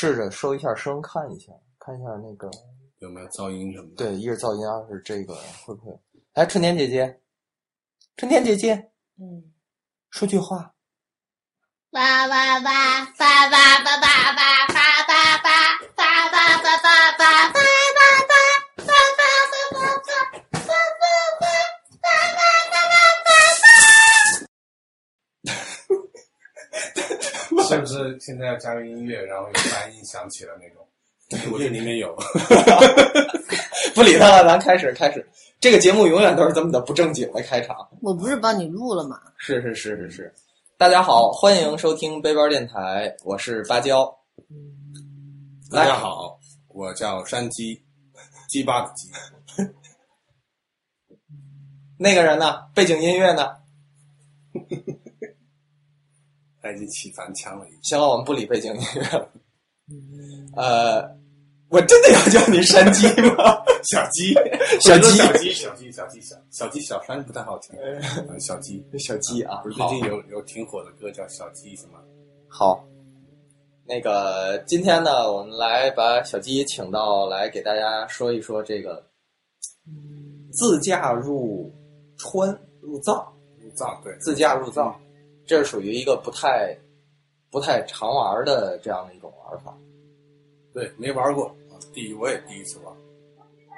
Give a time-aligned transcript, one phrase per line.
[0.00, 2.50] 试着收一下声，看一下，看一下那个
[3.00, 3.96] 有没有噪音什么的？
[3.96, 5.34] 对，一是噪音，二是这个
[5.66, 6.00] 会不会？
[6.32, 7.20] 哎，春天姐姐，
[8.16, 9.52] 春天姐姐，嗯，
[10.08, 10.72] 说句话。
[11.90, 14.99] 叭叭叭叭叭叭叭叭叭
[27.70, 30.86] 是不是现在要加个音乐，然后有翻音响起了那种？
[31.52, 32.14] 我这里面有。
[33.94, 35.26] 不理他了，咱开始开始。
[35.60, 37.76] 这个节目永远都是这么的不正经的开场。
[38.02, 39.20] 我不是帮你录了吗？
[39.36, 40.34] 是是是是是。
[40.76, 44.12] 大家好，欢迎收听背包电台，我是芭蕉。
[45.70, 47.82] 大家好，我叫山鸡，
[48.48, 49.08] 鸡巴的鸡。
[51.98, 52.62] 那个人呢？
[52.74, 53.56] 背景音乐呢？
[56.62, 57.66] 他已经起反腔了。
[57.82, 59.28] 行了，我们不理背景音乐了。
[60.56, 61.02] 呃，
[61.68, 63.62] 我真的要叫你山鸡吗？
[63.82, 64.34] 小鸡，
[64.80, 67.74] 小鸡，小鸡，小鸡，小鸡，小小鸡，小山不太好听。
[68.38, 69.56] 小鸡，小鸡啊！
[69.62, 71.98] 不是最近有有挺火的歌叫《小鸡》什么？
[72.46, 72.84] 好，
[73.86, 79.02] 那个今天呢，我们来把小鸡请到来给大家说一说这个
[80.52, 81.72] 自驾入
[82.18, 82.50] 川
[82.82, 83.26] 入藏，
[83.58, 84.94] 入藏对，自驾入藏，
[85.50, 86.78] 这是属于一个不太
[87.50, 89.76] 不太常玩的这样的一种玩法。
[90.72, 91.52] 对，没玩过，
[91.92, 92.96] 第一我也第一次玩。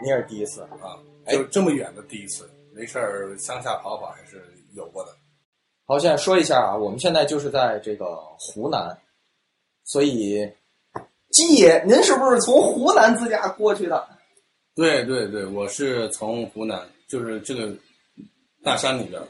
[0.03, 1.01] 你也是第一次啊？
[1.31, 5.17] 就这么远的第一次，没事儿乡下跑跑还是有过的。
[5.87, 8.95] 好，现在说一下啊，我们现在就是在这个湖南，
[9.85, 10.47] 所以
[11.31, 14.07] 鸡爷，您是不是从湖南自驾过去的？
[14.75, 17.75] 对对对，我是从湖南，就是这个
[18.63, 19.23] 大山里边，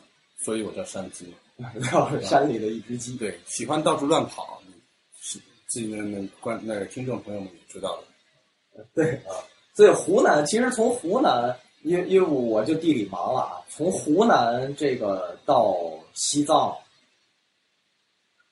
[0.44, 1.32] 所以我叫山鸡。
[2.22, 4.60] 山里的一只鸡，对，喜欢到处乱跑，
[5.20, 8.84] 是自己那那观那个听众朋友们也知道的。
[8.94, 9.34] 对啊。
[9.74, 15.74] 所以湖南其实从湖南，因为因为我就地理盲了啊，从湖南这个到
[16.12, 16.76] 西藏，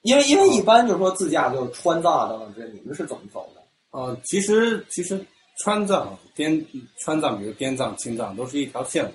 [0.02, 3.60] 因为因为一般就是说自驾就是川藏啊等等这些，你们是怎么走的？
[3.90, 5.22] 呃，其实其实
[5.62, 6.66] 川藏、滇
[7.00, 9.12] 川藏，比如滇藏、青藏，都是一条线路，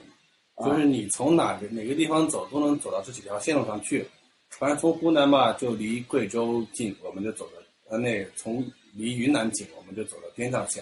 [0.63, 4.07] 就是你从哪个哪个地方走，都能走到这几条线路上去。
[4.49, 7.57] 反正从湖南吧，就离贵州近，我们就走的；
[7.89, 10.81] 呃，那从离云南近，我们就走的滇藏线。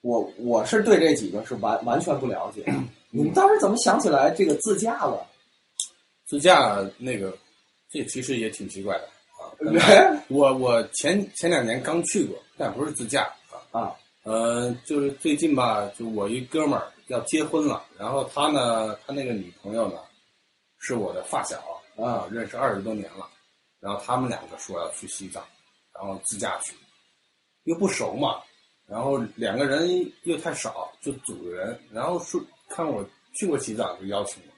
[0.00, 2.64] 我我是对这几个是完完全不了解，
[3.12, 5.24] 你们当时怎么想起来这个自驾了？
[6.26, 7.32] 自驾那个，
[7.88, 9.04] 这其实也挺奇怪的
[9.38, 10.24] 啊。
[10.28, 13.22] 我我前前两年刚去过，但不是自驾
[13.70, 13.94] 啊啊。
[14.24, 19.98] 呃，就是最近吧，就我一哥们儿要结婚了，然后他呢，他那个女朋友呢，
[20.78, 21.58] 是我的发小
[22.02, 23.28] 啊，认识二十多年了，
[23.80, 25.44] 然后他们两个说要去西藏，
[25.94, 26.74] 然后自驾去，
[27.64, 28.40] 又不熟嘛。
[28.88, 29.88] 然后两个人
[30.24, 31.78] 又太少，就组人。
[31.92, 34.52] 然后说看我去过西藏，就邀请我。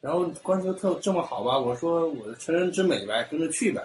[0.00, 1.56] 然后关系特这么好吧？
[1.56, 3.80] 我说我的成人之美呗，跟着去呗。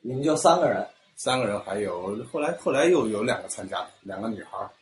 [0.00, 4.72] 你们就三个人，三个人还有后来后来又有两个参加，两个女孩儿啊，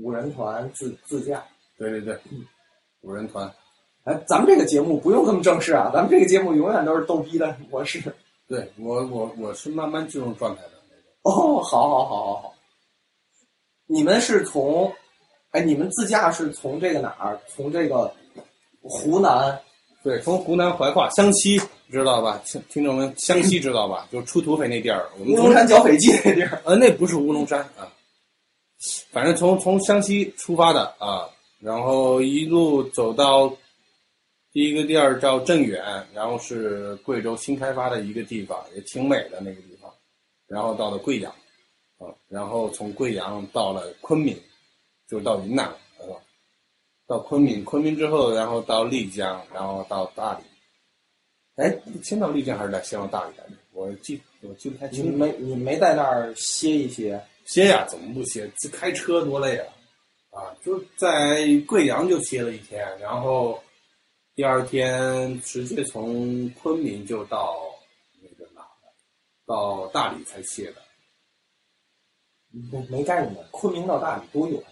[0.00, 1.44] 五人团自自驾。
[1.78, 2.18] 对对对，
[3.02, 3.50] 五人团。
[4.04, 8.02] 哎，咱们这个节目不用这么正式啊，咱们这个节目永远都是逗逼的模式。
[8.48, 11.06] 对我我我是慢慢进入状态的那种。
[11.22, 12.54] 哦，好好好好好。
[13.86, 14.92] 你们是从，
[15.50, 17.38] 哎，你们自驾是从这个哪儿？
[17.48, 18.12] 从这个
[18.82, 19.58] 湖南，
[20.02, 22.40] 对，从湖南怀化湘西，知道吧？
[22.44, 24.08] 听听众们，湘西知道吧？
[24.10, 26.60] 就出土匪那地儿，乌龙山剿匪记那地儿。
[26.64, 27.92] 呃，那不是乌龙山啊，
[29.10, 31.28] 反正从从湘西出发的啊，
[31.60, 33.48] 然后一路走到
[34.52, 35.82] 第一个地儿叫镇远，
[36.14, 39.92] 然后是贵州新开发的一个地方，也挺美的那个地方，
[40.46, 41.32] 然后到了贵阳。
[41.98, 44.34] 啊，然后从贵阳到了昆明，
[45.06, 46.16] 就到云南了，是吧？
[47.06, 50.44] 到昆明，昆明之后，然后到丽江，然后到大理。
[51.56, 53.52] 哎，先到丽江还是来先到大理来着？
[53.72, 55.04] 我记我记不太清。
[55.04, 57.22] 你没你没在那儿歇一歇？
[57.46, 58.50] 歇呀，怎么不歇？
[58.58, 59.66] 这开车多累啊！
[60.30, 63.60] 啊，就在贵阳就歇了一天，然后
[64.34, 67.56] 第二天直接从昆明就到
[68.22, 68.94] 那个哪了？
[69.46, 70.76] 到大理才歇的。
[72.72, 74.62] 没没概念，昆明到大理多远？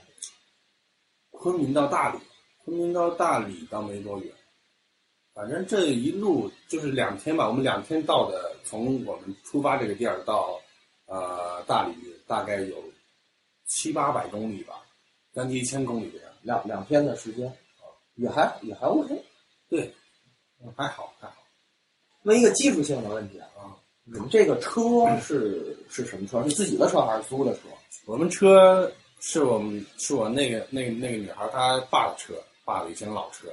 [1.30, 2.18] 昆明到大理，
[2.64, 4.32] 昆明到大理倒没多远，
[5.32, 7.46] 反正这一路就是两天吧。
[7.46, 10.60] 我们两天到的，从我们出发这个地儿到
[11.06, 11.94] 呃大理，
[12.28, 12.76] 大概有
[13.66, 14.84] 七八百公里吧，
[15.34, 16.28] 将近一千公里这样。
[16.42, 17.52] 两两天的时间，
[18.14, 19.20] 也还也还 OK，
[19.69, 19.92] 对，
[20.76, 21.34] 还好还好。
[22.22, 24.80] 问一个技术性的问题啊，你们这个车
[25.20, 26.42] 是是什么车？
[26.44, 27.62] 是自己的车还是租的车？
[28.06, 28.90] 我们车
[29.20, 32.34] 是我们是我那个那个那个女孩她爸的车，
[32.64, 33.48] 爸的以前老车，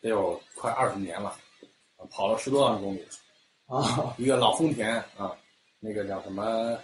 [0.00, 1.36] 得有快二十年了，
[2.10, 3.06] 跑了十多万公里，
[3.66, 5.36] 啊，一个老丰田啊，
[5.78, 6.76] 那个叫什么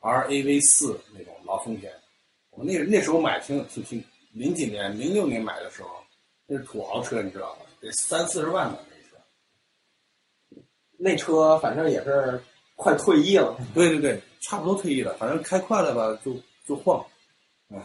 [0.00, 1.92] R A V 四那种老丰田，
[2.50, 4.02] 我那那时候买挺挺挺，
[4.32, 5.90] 零几年零六年买的时候，
[6.46, 7.66] 那是土豪车，你知道吧？
[7.80, 10.62] 得三四十万呢那车。
[10.96, 12.42] 那车反正也是
[12.76, 16.34] 快退役了，对对对，差不多退役了，反正开快了吧就
[16.66, 17.04] 就晃，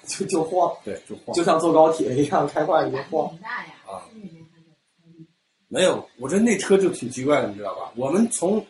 [0.08, 1.36] 就就晃，对就晃。
[1.36, 3.30] 就像坐高铁一样，开快了就晃。
[3.30, 4.04] 很大呀，啊
[5.68, 7.92] 没有，我觉得那车就挺奇怪的，你知道吧？
[7.98, 8.66] 我们从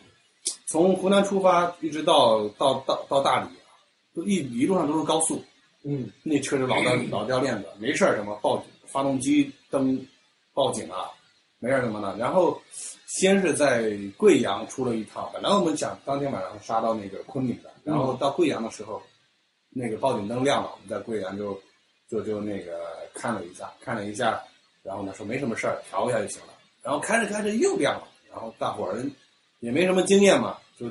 [0.66, 3.48] 从湖南出发，一直到到到到大理，
[4.14, 5.42] 都一一路上都是高速，
[5.84, 9.98] 嗯，那车是老掉 老掉链子，没事儿什么报警，发动机灯
[10.52, 11.10] 报警啊，
[11.58, 12.16] 没事儿什么的。
[12.16, 12.60] 然后
[13.06, 19.00] 先是在贵阳出了一趟，本来我们想当天晚上杀到那个昆明的，然后到贵阳的时候，
[19.70, 21.58] 那个报警灯亮了，我们在贵阳就
[22.10, 22.80] 就就那个
[23.14, 24.42] 看了一下，看了一下，
[24.82, 26.48] 然后呢说没什么事儿，调一下就行了。
[26.82, 29.02] 然后开着开着又亮了，然后大伙儿
[29.66, 30.88] 也没什么经验嘛，就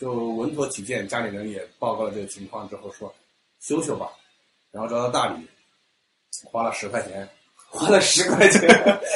[0.00, 3.14] 就稳妥起见，家里人也报告了这个情况之后说
[3.60, 4.10] 修修吧，
[4.70, 5.46] 然后找到大理，
[6.42, 7.28] 花了十块钱
[7.68, 8.66] 花了十块钱，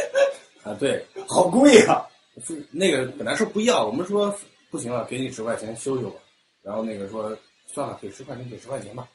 [0.63, 2.07] 啊，对，好贵啊！
[2.45, 4.39] 是那个本来说不要，我们说
[4.69, 6.21] 不行了，给你十块钱修修吧，
[6.61, 7.35] 然后那个说
[7.67, 9.09] 算了，给十块钱给十块钱吧，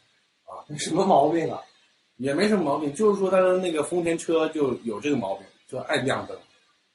[0.46, 1.62] 啊什么毛病啊？
[2.18, 6.36] 也没什么毛病，就是说他的那个丰田车就有这个毛病，就爱亮灯，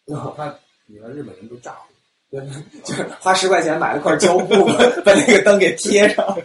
[0.04, 0.52] 然后他
[0.86, 1.94] 你看日本人都炸呼。
[2.30, 2.40] 对，
[2.84, 4.66] 就是花十块钱买了块胶布，
[5.04, 6.38] 把那个灯给贴上，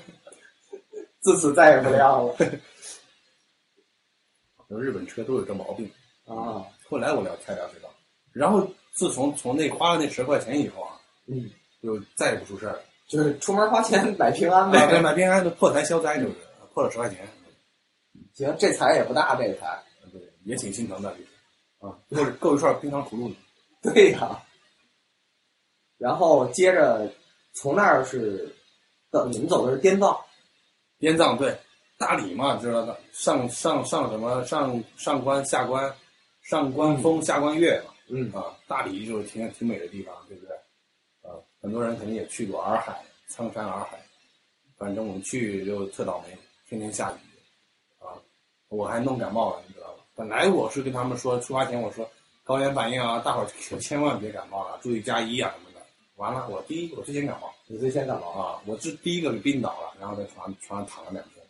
[1.19, 2.35] 自此再也不亮了。
[4.69, 5.91] 日本车都有这毛病。
[6.25, 7.89] 啊，后来我了才了解到，
[8.31, 10.95] 然后自从从那花了那十块钱以后啊，
[11.27, 11.49] 嗯，
[11.81, 12.81] 就再也不出事儿了。
[13.09, 15.01] 就是出门花钱买平安啊，对，呗。
[15.01, 16.35] 买平安就破财消灾就是
[16.73, 17.27] 破了十块钱，
[18.33, 19.83] 行，这财也不大，这财。
[20.13, 21.13] 对，也挺心疼的，
[22.09, 23.35] 就是啊，够够一串冰糖葫芦呢。
[23.81, 24.41] 对呀、
[25.97, 27.11] 然后接着
[27.53, 28.53] 从那儿是，
[29.11, 30.17] 到你们走的是滇藏，
[30.99, 31.57] 滇藏对，
[31.97, 35.93] 大理嘛，知道的，上上上什么上上关下关，
[36.41, 40.55] 上关风下关月嘛，嗯啊，大理就是挺挺美的地方，对不对？
[41.21, 44.03] 啊，很多人肯定也去过洱海，苍山洱海，
[44.77, 46.37] 反正我们去就特倒霉，
[46.67, 47.15] 天天下雨，
[47.99, 48.17] 啊，
[48.69, 50.03] 我还弄感冒了，你知道吧？
[50.15, 52.09] 本来我是跟他们说，出发前我说
[52.43, 55.72] 高原反应啊，大伙儿可 千万别感冒了，注意加衣啊什么的。
[56.23, 58.29] 完了，我第一我最先感冒你最先感冒。
[58.29, 61.43] 啊，我这第一个给病倒了，然后在床床上躺了两天。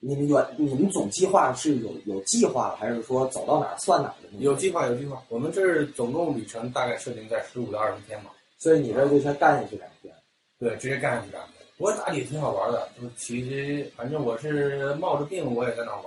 [0.00, 4.28] 你们原你们总计划是有有计划的，还是说走到哪儿算哪儿的？
[4.40, 5.22] 有计划，有计划。
[5.28, 8.32] 我们这儿总共旅程大概设定在十五到二十天嘛。
[8.58, 10.12] 所以你这就先干下去两天。
[10.58, 11.54] 对，直接干下去两天。
[11.76, 16.02] 不过大理挺好玩的，就是其实反正我是冒着病我也在那儿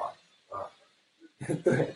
[0.50, 0.68] 啊。
[1.64, 1.94] 对，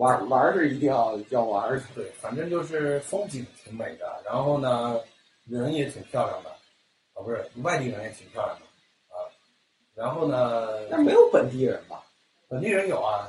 [0.00, 1.82] 玩玩是一定要要玩的。
[1.94, 4.98] 对，反正就是风景挺美的，然后呢，
[5.44, 6.50] 人也挺漂亮的，
[7.12, 8.64] 啊不是外地人也挺漂亮的
[9.14, 9.28] 啊。
[9.94, 12.02] 然后呢，但没有本地人吧？
[12.48, 13.28] 本地人有啊，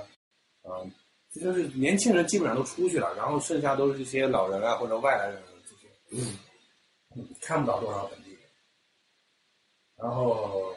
[0.63, 0.89] 嗯，
[1.29, 6.39] 这就是年轻人基本上都出去了，然后剩下都是一些老人啊或者外来人这些，嗯，
[7.17, 8.39] 嗯看不到多少本地人。
[9.97, 10.73] 然后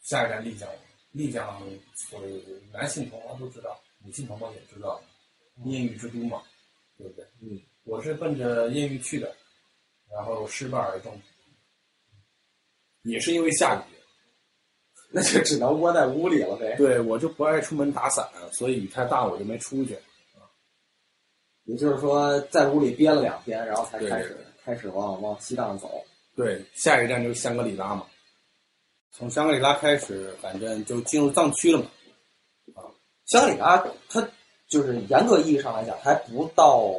[0.00, 0.66] 下一站丽江，
[1.12, 1.62] 丽江
[1.94, 2.40] 所有
[2.72, 5.02] 男性同胞都知道，女性同胞也知道，
[5.64, 6.40] 艳遇之都嘛，
[6.96, 7.26] 对不对？
[7.42, 9.34] 嗯，我是奔着艳遇去的，
[10.08, 11.20] 然后失败而终，
[13.02, 13.96] 也是因为下雨。
[15.10, 16.76] 那就只能窝在屋里了呗。
[16.76, 19.98] 对我就不爱出门打伞，所以雨太大我就没出去。
[21.64, 26.04] 也就是说，在屋里憋了两天，然后才开始开始往往西藏走。
[26.36, 28.06] 对，下一站就是香格里拉嘛。
[29.10, 31.90] 从香格里拉开始，反正就进入藏区了嘛。
[33.26, 34.26] 香格里拉它
[34.68, 36.90] 就是严格意义上来讲，还不到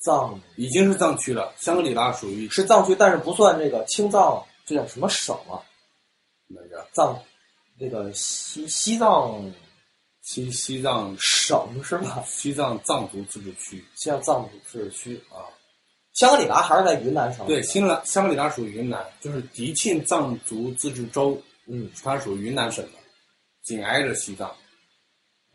[0.00, 1.52] 藏已经是藏区了。
[1.58, 5.60] 香格里拉属于是藏区，但是不算这个青藏，这叫什么省啊？
[6.46, 7.18] 那个藏
[7.78, 9.52] 那个西西藏
[10.22, 12.22] 西西藏省是吧？
[12.26, 15.22] 西藏藏族自治区西藏藏族自治区。
[15.30, 15.44] 啊。
[16.14, 17.46] 香格里拉还是在云南省？
[17.46, 22.92] 对，新兰香格里拉属于云南，就是迪庆藏族自治州，嗯它属于云南省的，
[23.62, 24.50] 紧挨着西藏。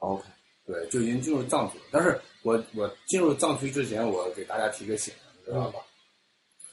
[0.01, 0.24] ，OK，
[0.65, 1.86] 对，就已经进入藏区了。
[1.91, 5.79] 但是我我进入藏区之前，我给大家提个醒，你知道吧？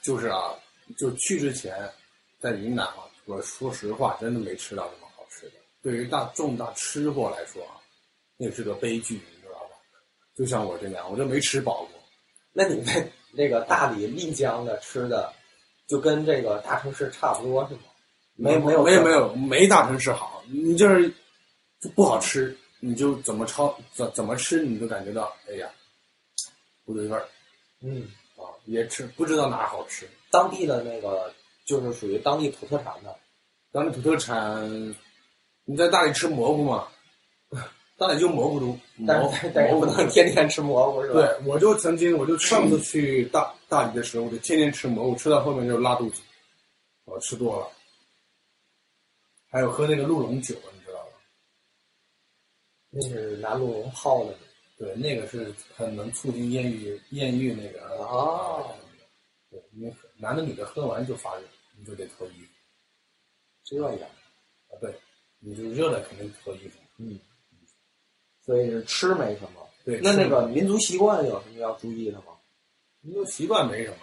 [0.02, 0.54] 就是啊，
[0.98, 1.88] 就去之前，
[2.40, 5.52] 在云南啊，我说实话，真的没吃到什么好吃的。
[5.82, 7.78] 对于大重大吃货来说啊，
[8.36, 9.76] 那是个悲剧，你知道吧？
[10.34, 11.90] 就像我这样，我就没吃饱过。
[12.52, 15.32] 那你在那个大理、丽江的吃的
[15.86, 17.82] 就跟这个大城市差不多是吗？
[18.40, 21.08] 没没有没有没有没大城市好，你就是
[21.80, 25.68] 就不好吃，你就怎么抄怎怎么吃你都感觉到，哎呀，
[26.84, 27.28] 不对味儿
[27.80, 30.08] 嗯，啊，也吃不知道哪儿好吃。
[30.30, 31.32] 当地的那个
[31.64, 33.16] 就是属于当地土特产的，
[33.72, 34.94] 当地土特产，
[35.64, 36.88] 你在大理吃蘑菇吗？
[37.96, 39.20] 大理就蘑菇多，但
[39.52, 41.14] 但是不能天天吃蘑菇是吧？
[41.14, 46.20] 对，我就曾经，我就上次去大大理的时候，我就天天吃蘑菇，吃到后面就拉肚子，
[47.06, 47.68] 我吃多了。
[49.50, 50.54] 还有喝那个鹿茸酒？
[52.90, 54.34] 那是拿鹿茸泡的。
[54.78, 58.78] 对，那个是很能促进艳遇艳遇那个哦啊。
[59.50, 61.42] 对，因为男的女的喝完就发热，
[61.76, 62.48] 你就得脱衣服
[63.64, 64.08] 这样，
[64.70, 64.78] 啊。
[64.80, 64.94] 对，
[65.40, 66.78] 你就热了肯定脱衣服。
[66.98, 67.18] 嗯，
[68.44, 69.66] 所以是吃没什么。
[69.84, 72.26] 对，那那个民族习惯有什么要注意的吗？
[73.00, 73.96] 民族习惯没什么，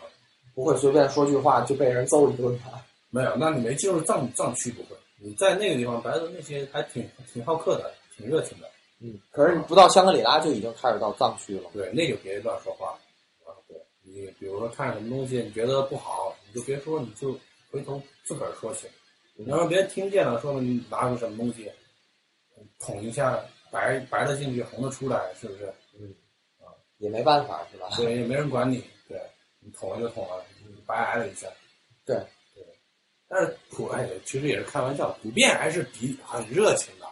[0.53, 2.85] 不会随便说句话就被人揍一顿吧？
[3.11, 3.33] 没有。
[3.37, 8.69] 那你没进入藏藏区不会，你在那个地方白的那些还挺挺好客的，挺热情的。
[8.99, 11.69] 嗯，可是你不到香格里拉就已经开始到藏区了。
[11.73, 12.97] 对，那就别乱说话
[13.43, 13.51] 啊。
[13.67, 17.37] 对你比如说看什么东西你觉得不好，你就别说，你就
[17.69, 18.87] 回头自个儿说去。
[19.35, 21.69] 你要让别人听见了，说明你拿出什么东西，
[22.79, 23.37] 捅一下，
[23.69, 25.73] 白白的进去，红的出来，是不是？
[25.99, 26.15] 嗯，
[26.59, 27.89] 啊也没办法是吧？
[27.97, 28.81] 对，也没人管你。
[29.09, 29.19] 对，
[29.59, 31.47] 你捅了就捅了，你白挨了一下。
[32.05, 32.15] 对
[32.53, 32.63] 对，
[33.27, 37.05] 但是普哎，其实也是开玩笑，普遍还是比很热情的。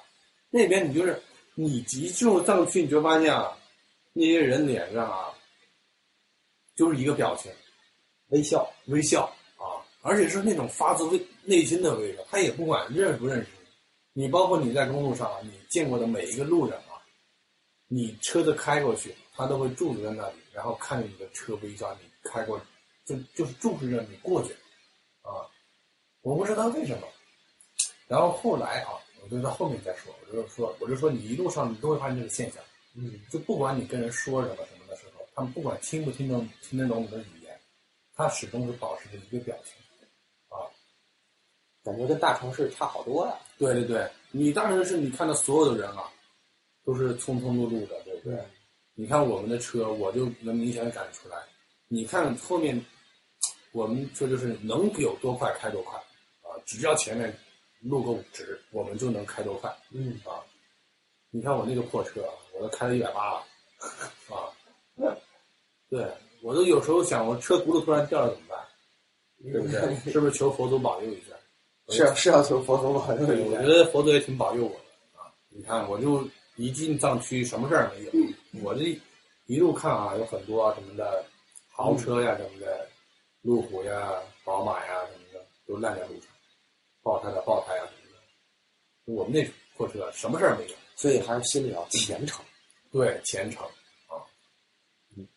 [0.49, 1.21] 那边你就是
[1.55, 3.57] 你一进入藏区，你就发现啊，
[4.13, 5.33] 那些人脸上啊，
[6.75, 7.51] 就是一个表情，
[8.29, 8.67] 微笑。
[8.87, 9.25] 微笑
[9.57, 11.05] 啊，而且是那种发自
[11.43, 13.47] 内心的微笑，他也不管认不认识
[14.13, 16.99] 你，你包括你在公路上，你见过的每一个路人啊，
[17.87, 22.65] 你车子开过去，他都会驻足在那里，然后看着你的车微笑，你开过去，
[23.05, 24.51] 就就是注视着你过去，
[25.21, 25.47] 啊，
[26.21, 27.07] 我不知道为什么，
[28.07, 32.61] 然后后来啊，我就到后面再说，我就说，我就说你一路上你都会发现这个现象，
[32.93, 37.57] 嗯，就不管你跟人说什么什么的时候，他们不管听不听懂听得懂你的语言，
[38.13, 39.73] 他始终是保持着一个表情。
[40.49, 40.67] 啊
[41.83, 43.37] 感觉跟大城市差好多呀。
[43.57, 46.09] 对对对，你大城市你看到所有的人啊，
[46.85, 48.39] 都是匆匆碌碌的，对不对？
[48.93, 51.37] 你看我们的车，我就能明显的感出来。
[51.89, 52.81] 你看后面，
[53.73, 55.97] 我们车就是能有多快开多快
[56.41, 57.37] 啊，只要前面
[57.83, 60.39] 路够直，我们就能开多快嗯，啊。
[61.29, 62.23] 你看我那个破车，
[62.53, 63.43] 我都开了一百八了
[64.29, 64.51] 啊。
[65.89, 66.07] 对
[66.41, 68.59] 我都有时候想，我车轱辘突然掉了怎么办？
[69.51, 70.11] 对不对？
[70.11, 71.35] 是不是求佛祖保佑一下？
[71.89, 73.67] 是是要求佛祖保佑，一下我觉。
[73.67, 75.27] 得佛祖也挺保佑我的啊！
[75.49, 76.25] 你看，我就
[76.55, 78.11] 一进藏区，什么事儿没有。
[78.63, 78.97] 我这
[79.47, 81.25] 一路看啊，有很多啊什么的
[81.69, 82.87] 豪车呀、什么的，
[83.41, 84.13] 路虎呀、
[84.45, 86.32] 宝马呀什么的，都烂在路上，
[87.03, 88.23] 爆胎的爆胎啊什么的。
[89.05, 89.45] 我们那
[89.77, 92.43] 货车什么事儿没有，所以还是心里要虔诚。
[92.91, 93.63] 对，虔诚
[94.07, 94.17] 啊。
[95.15, 95.27] 嗯。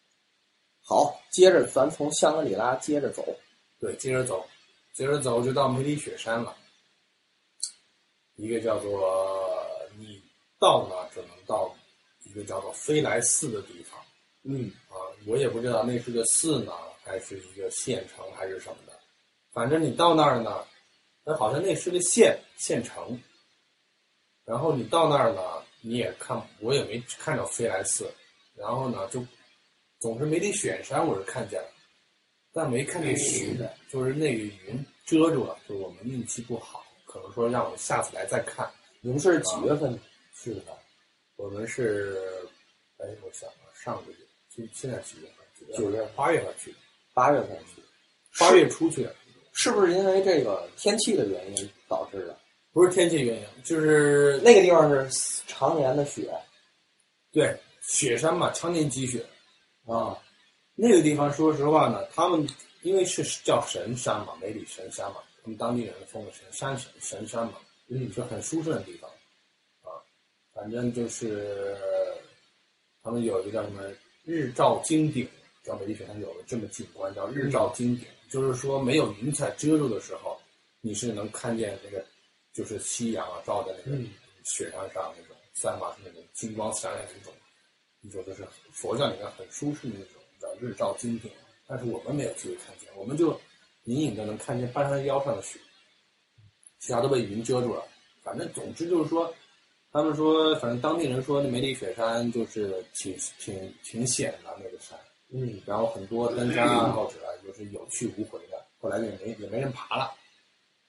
[0.83, 3.23] 好，接着咱从香格里拉接着走。
[3.79, 4.47] 对，接着走，
[4.95, 6.57] 接着走就到梅里雪山了。
[8.37, 9.67] 一个叫做
[9.99, 10.23] 你
[10.59, 11.75] 到那只能到
[12.25, 13.99] 一个叫做飞来寺的地方
[14.45, 14.95] 嗯，啊，
[15.27, 18.93] 我也不知道那是个寺呢，还是一个县城，还是什么的。
[19.53, 20.65] 反正你到那儿呢，
[21.27, 23.21] 那好像那是个县县城。
[24.45, 25.43] 然后你到那儿呢，
[25.81, 28.09] 你也看，我也没看到飞来寺。
[28.55, 29.27] 然后呢，就
[29.99, 31.69] 总是没得雪山，我是看见了。
[32.53, 38.71] 但没看见雪，就是那个云遮住了，就是我们运气不好，可能说让我们下次来再看。
[39.01, 39.99] 你们是几月份
[40.33, 40.79] 去的？
[41.35, 42.17] 我们是，
[42.99, 44.19] 哎，我想啊，上个月，
[44.49, 45.77] 现现在几月份？
[45.77, 46.79] 九月八月份去的，
[47.13, 47.89] 八月份去的。
[48.39, 49.15] 八月初去的，
[49.59, 52.39] 是不是因为这个天气的原因导致的？
[52.73, 56.31] 不是天气原因，就是那个地方是常年的雪
[57.33, 59.25] 对雪山嘛，常年积雪。
[59.87, 60.19] 啊，
[60.75, 62.47] 那个地方，说实话呢，他们
[62.83, 67.55] 因为是叫神山嘛，梅里神山嘛，他们当地人封的神山神神山嘛，
[67.89, 69.09] 嗯是很舒适的地方，
[69.81, 69.89] 啊，
[70.53, 71.75] 反正就是
[73.03, 73.83] 他们有一个叫什么
[74.23, 75.27] 日照金顶，
[75.65, 80.39] 叫梅里雪山有个这么景观叫日照金顶，就是说没有云彩遮住的时候，
[80.81, 82.05] 你是能看见那个
[82.53, 84.09] 就是夕阳啊照在那个嗯
[84.45, 87.33] 雪山上那种散发出那种金光闪闪那种，
[88.01, 91.31] 你说就是佛教里面很舒适的那种叫日照金顶，
[91.67, 93.39] 但是我们没有机会看见，我们就
[93.85, 95.59] 隐隐的能看见半山腰上的雪，
[96.79, 97.85] 其他都被云遮住了。
[98.23, 99.33] 反正总之就是说，
[99.93, 104.99] 他们说，反正当地人说那梅里雪山就是挺挺挺险的那个山，
[105.33, 110.05] 嗯然后很多登山爱好者啊就是有去无回的，后来也没也没人爬了，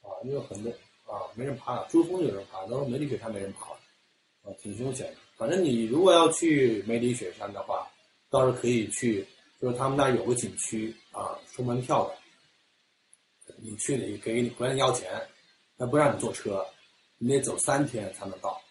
[0.02, 0.72] 啊，因为很多
[1.06, 3.80] 啊没人爬了，珠峰有人爬，然后梅里雪山没人爬了，
[4.44, 5.18] 啊，挺凶险的。
[5.38, 7.88] 反正你如果要去梅里雪山的话，
[8.30, 9.26] 倒是可以去，
[9.60, 12.08] 就是他们那儿有个景区啊，收门票
[13.48, 15.10] 的，你去得给你管你要钱，
[15.78, 16.66] 他不让你坐车，
[17.18, 18.62] 你得走三天才能到，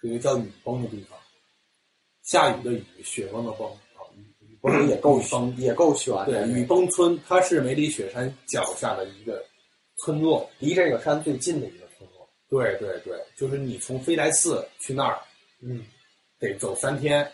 [0.00, 1.18] 是一个叫雨崩的地方，
[2.22, 3.70] 下雨的雨，雪崩的崩
[4.64, 6.48] 啊，雨雨不是也够雨崩也够悬对，的。
[6.48, 9.44] 雨崩村它是梅里雪山脚下的一个
[9.98, 10.48] 村落。
[10.58, 12.28] 离这个山最近的一个村落。
[12.48, 15.18] 对对对，就是你从飞来寺去那儿
[15.60, 15.84] 嗯，
[16.38, 17.30] 得走三天，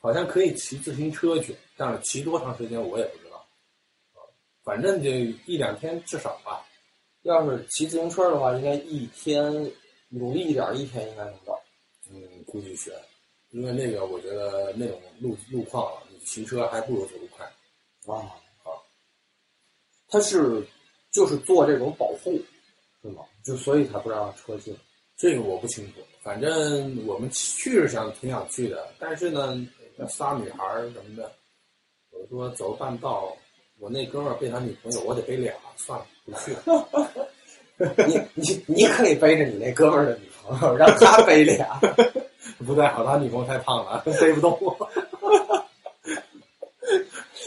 [0.00, 3.36] 好像可以骑自行车去，但是骑多长时间我也不知道。
[4.12, 4.18] 啊，
[4.64, 5.10] 反正就
[5.46, 6.64] 一两天至少吧。
[7.22, 9.72] 要是骑自行车的话，应该一天
[10.08, 11.58] 努力一点，一天应该能到。
[12.10, 12.92] 嗯，估计悬，
[13.50, 15.90] 因为那个我觉得那种路路况
[16.24, 17.46] 骑车还不如走路快。
[18.12, 18.20] 啊
[18.64, 18.68] 啊，
[20.08, 20.62] 他是
[21.10, 22.38] 就是做这种保护，
[23.02, 23.22] 是吗？
[23.44, 24.76] 就所以才不让车进。
[25.16, 29.56] 这个我不清楚，反正我们去是想挺想去的，但是呢，
[29.96, 31.32] 那仨女孩儿什么的，
[32.10, 33.36] 我说走半道，
[33.78, 37.28] 我那哥们儿背他女朋友，我得背俩，算了，不去了。
[38.06, 41.80] 你你你可以背着你那哥们儿的女朋友，让他背俩，
[42.64, 44.90] 不太好，他女朋友太胖了， 背不动我。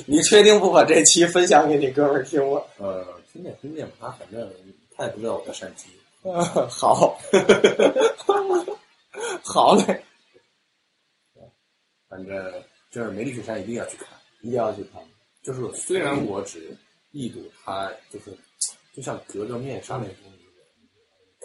[0.10, 2.62] 你确定不把这期分享给你哥们儿听吗？
[2.78, 4.50] 呃，听见听见吧，他反正
[4.96, 5.90] 他也不知道我的山鸡。
[6.24, 7.20] 好，
[9.44, 10.04] 好嘞，
[12.08, 14.08] 反正就是梅里雪山一定要去看。
[14.42, 15.02] 一定要去看。
[15.44, 16.76] 就是虽然我只
[17.12, 18.32] 一睹它，就是
[18.94, 20.16] 就像隔着面纱那种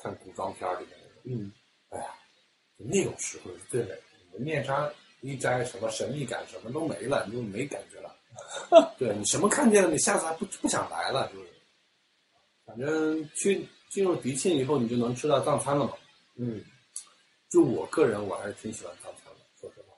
[0.02, 1.20] 看古装片儿里面那种。
[1.24, 1.52] 嗯，
[1.90, 2.14] 哎呀，
[2.76, 4.38] 那种时候是最美的。
[4.38, 4.90] 面纱
[5.20, 8.01] 一摘，什么神秘感什么都没了，你就没感觉了。
[8.98, 11.48] 对你什么看见了，你下次还不不想来了，就是。
[12.64, 15.92] 反正去进入迪庆以后，你就能吃到藏餐了嘛。
[16.36, 16.64] 嗯，
[17.50, 19.94] 就我个人，我还是挺喜欢藏餐的，说实话。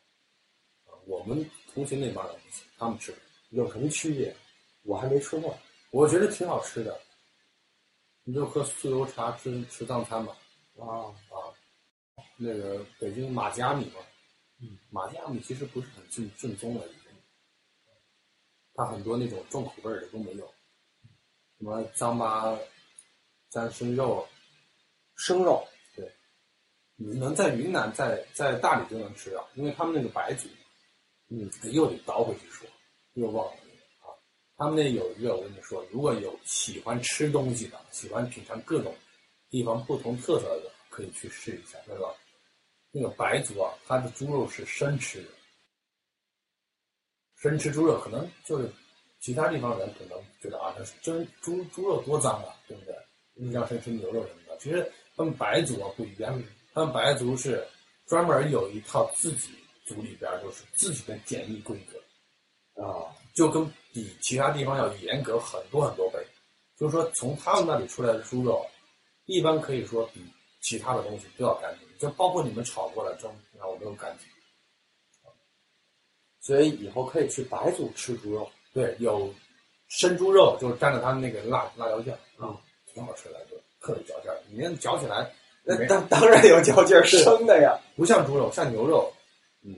[0.91, 3.15] 啊，我们同行那帮人不行，他们吃，
[3.51, 4.35] 有什么区别？
[4.83, 5.57] 我还没吃过。
[5.91, 6.99] 我觉得挺好吃的。
[8.25, 10.37] 你就喝酥油茶，吃吃藏餐吧。
[10.81, 11.53] 啊，啊，
[12.37, 14.01] 那个北京马家米嘛，
[14.61, 16.89] 嗯，马家米其实不是很正正宗的
[18.75, 20.47] 它很多那种重口味的都没有，
[21.59, 22.59] 什么张巴
[23.51, 24.27] 沾生肉，
[25.17, 25.67] 生肉。
[25.97, 26.13] 对
[26.97, 30.49] 你能在云南在在大理就能吃到，因为他们那个白族，
[31.29, 32.69] 嗯，又得倒回去说，
[33.15, 33.53] 又忘了
[34.01, 34.11] 啊，
[34.57, 38.95] 他们那有一个我跟你说，如果有喜欢吃东西的，喜欢品尝各种
[39.51, 42.15] 地方不同特色的，可以去试一下，那个？
[42.97, 45.29] 那个白族啊，它的猪肉是生吃的，
[47.41, 48.71] 生吃猪肉可能就是
[49.21, 52.95] 其他地方人可能觉得啊，那是真猪猪肉多脏啊，对不对？
[53.35, 56.43] 你像生吃牛肉什么的，其实他们白族啊不一样，
[56.73, 57.67] 他们白族是
[58.07, 59.51] 专门有一套自己
[59.85, 66.19] 族里边就是自己的检疫规格，啊，就跟比其他地方要严格很多很多倍。
[66.77, 68.67] 就是说，从他们那里出来的猪肉，
[69.27, 70.21] 一般可以说比
[70.61, 74.29] 其他的东西都要干净，就包括你们炒过的蒸，然后都干净。
[76.45, 78.47] 所以以后可以去白族吃猪肉。
[78.75, 79.33] 对，有
[79.89, 82.55] 生猪肉，就是蘸着他们那个辣辣椒酱，嗯，
[82.93, 84.37] 挺好吃的，就特别嚼劲儿。
[84.51, 87.81] 你那嚼起来那当当然有嚼劲儿，生的呀。
[87.97, 89.11] 不像猪肉，像牛肉。
[89.63, 89.75] 嗯，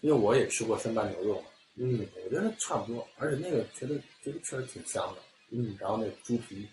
[0.00, 5.22] 因为我也吃过生拌牛肉嘛，嗯我觉得差不多，而且那个觉得觉得确实挺香的。
[5.50, 6.66] 嗯，然后那猪皮，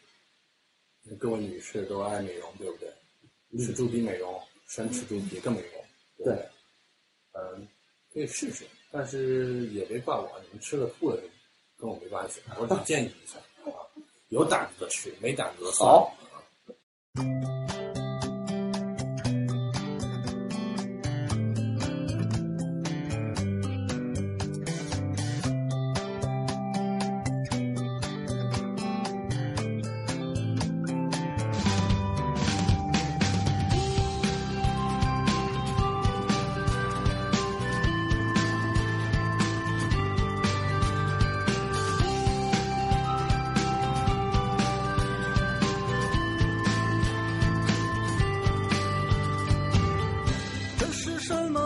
[1.19, 2.89] 各位女士都爱美容，对不对？
[3.63, 6.34] 吃猪皮美容，生吃猪皮更美容，对？
[7.34, 7.67] 嗯，
[8.12, 8.65] 可以试试，
[8.97, 11.17] 但是也别怪我，你们吃了吐了
[11.77, 13.38] 跟我没关系，我只建议一下
[13.69, 13.84] 啊，
[14.29, 15.99] 有胆子的吃，没胆子的算了。
[15.99, 17.55] 好
[51.27, 51.64] 什么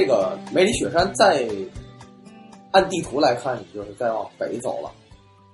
[0.00, 1.46] 这个梅里雪山再
[2.72, 4.90] 按地图来看，你就是再往北走了，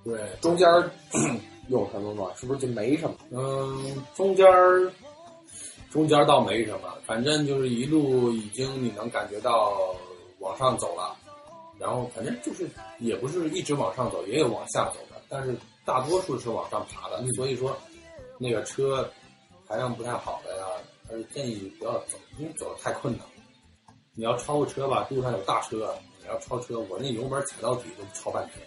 [0.05, 0.89] 对，中间儿
[1.67, 2.31] 有什么吗？
[2.37, 3.17] 是不是就没什么？
[3.33, 4.89] 嗯，中间儿
[5.91, 9.77] 中间儿倒没什么，反正就是一路已经你能感觉到
[10.39, 11.17] 往上走了，
[11.77, 17.77] 然后反正就是也不是一直往上走，也有往下走的，但是大多数是往上爬的，所以说
[18.39, 19.11] 那个车
[19.67, 20.67] 排量不太好的呀，
[21.09, 23.27] 还是建议不要走，因为走得太困难。
[24.17, 28.67] 你要超个车吧，路上有大车，你要超车，我那油门踩到底都超半天。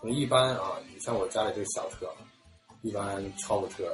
[0.00, 2.08] 我一般啊，你像我家里这小车，
[2.82, 3.92] 一般超个车，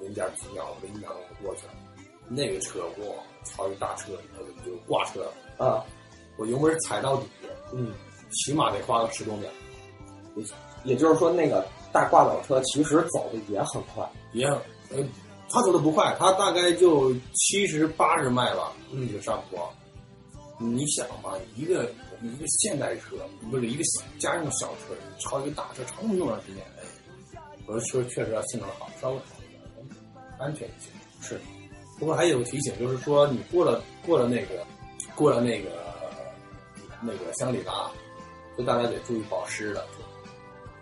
[0.00, 1.72] 零点几秒、零秒钟过去了。
[2.26, 5.66] 那个车哇，超一大车，那个就挂车了。
[5.66, 5.84] 啊，
[6.38, 7.26] 我油门踩到底，
[7.74, 7.92] 嗯，
[8.32, 9.50] 起码得花个十多秒，
[10.82, 14.98] 也就是说，那个大挂斗车其实走的也很快，也呃，
[15.54, 19.72] 他走的不快，他大概就七十八十迈吧，嗯就上坡。
[20.58, 21.88] 你想嘛，一个
[22.22, 23.16] 一个现代车，
[23.52, 23.84] 不是一个
[24.18, 29.60] 家用小车，超一个大车，超那么长时间，哎，我的车确实要性能好，稍微好一点，
[30.40, 30.90] 安全一些。
[31.20, 31.40] 是，
[32.00, 34.66] 不过还有个提醒，就是说你过了过了那个
[35.14, 35.70] 过了那个
[37.00, 37.88] 那个香里拉，
[38.58, 39.82] 就大家得注意保湿了，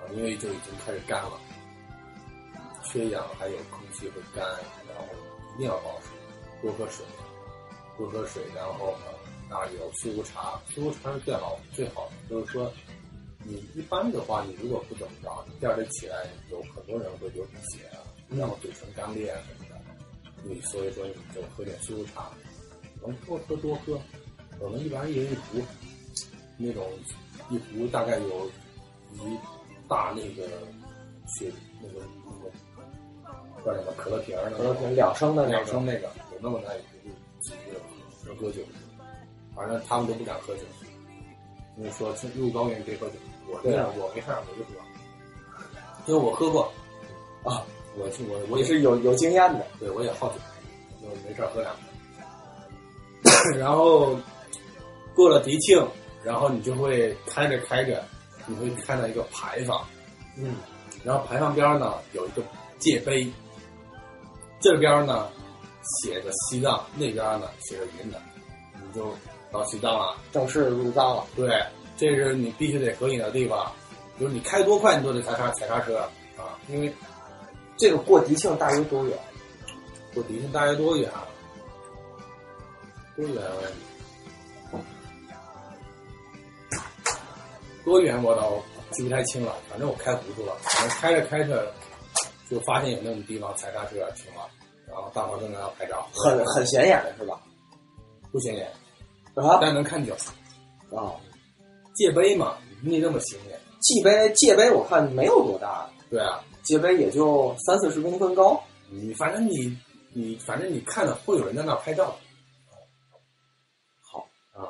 [0.01, 1.33] 啊，因为就已经开始干了。
[2.83, 4.45] 缺氧，还有空气会干，
[4.89, 5.05] 然后
[5.55, 6.09] 一定要保湿，
[6.63, 7.05] 多喝水，
[7.97, 9.07] 多喝水，然后呢，
[9.49, 12.73] 那有苏湖茶，苏湖茶是最好最好的，就是说，
[13.45, 17.99] 你一般的话，你如果不怎么着，第二天起来有很多人会流鼻血啊，
[18.31, 19.81] 然后嘴唇干裂啊什么的，
[20.43, 22.31] 你所以说你就喝点苏湖茶，
[23.01, 24.01] 能多喝多喝，
[24.61, 25.63] 我们一般一人一壶，
[26.57, 26.89] 那种
[27.51, 28.49] 一壶大概有
[29.15, 29.39] 一
[29.89, 30.49] 大那个
[31.37, 32.51] 雪那个那个
[33.65, 37.73] 叫什么可乐瓶儿那个可乐瓶两升的两升那个有那么大一壶，几个
[38.27, 38.61] 人喝酒，
[39.55, 40.63] 反正他们都不敢喝酒，
[41.77, 43.15] 因为说去入高原别喝酒，
[43.49, 44.75] 我这样我没事儿我就喝，
[46.07, 46.73] 因为我喝过
[47.45, 47.65] 啊，
[47.97, 50.35] 我是我我也也是有有经验的，对，我也好酒，
[51.01, 51.85] 就没事儿喝两瓶。
[53.59, 54.17] 然后
[55.15, 55.85] 过了迪庆，
[56.25, 58.05] 然后你就会开着开着，
[58.47, 59.85] 你会看到一个牌坊，
[60.37, 60.57] 嗯，
[61.05, 62.43] 然后牌坊边儿呢有一个
[62.79, 63.31] 界碑，
[64.63, 65.29] 这边儿呢
[65.83, 68.19] 写着西藏，那边儿呢写着云南，
[68.75, 69.13] 你就
[69.51, 70.17] 到西藏了。
[70.33, 71.61] 正式入藏了，对，
[71.97, 73.71] 这是你必须得合影的地方，
[74.21, 75.99] 就是你开多快你都得踩刹踩刹车
[76.39, 76.95] 啊，因为
[77.77, 79.19] 这个过迪庆大约多远？
[80.15, 81.27] 过迪庆大约多远啊？
[83.17, 83.43] 多远？
[87.85, 90.57] 多远我倒记不太清了，反正我开糊涂了。
[90.63, 91.75] 反正开着开着，
[92.53, 94.47] 就发现有那种地方踩刹车停了，
[94.87, 97.41] 然后大伙正在那拍照，很很显眼的是吧？
[98.31, 98.71] 不显眼，
[99.35, 100.15] 啊但能看见。
[100.95, 101.17] 啊，
[101.95, 103.59] 界碑嘛，没那么显眼。
[103.81, 109.75] 界碑界碑我看没有多大，对啊，界碑也就三四十公分高，你反正你
[110.13, 112.15] 你反正你看了会有人在那拍照。
[114.03, 114.69] 好啊，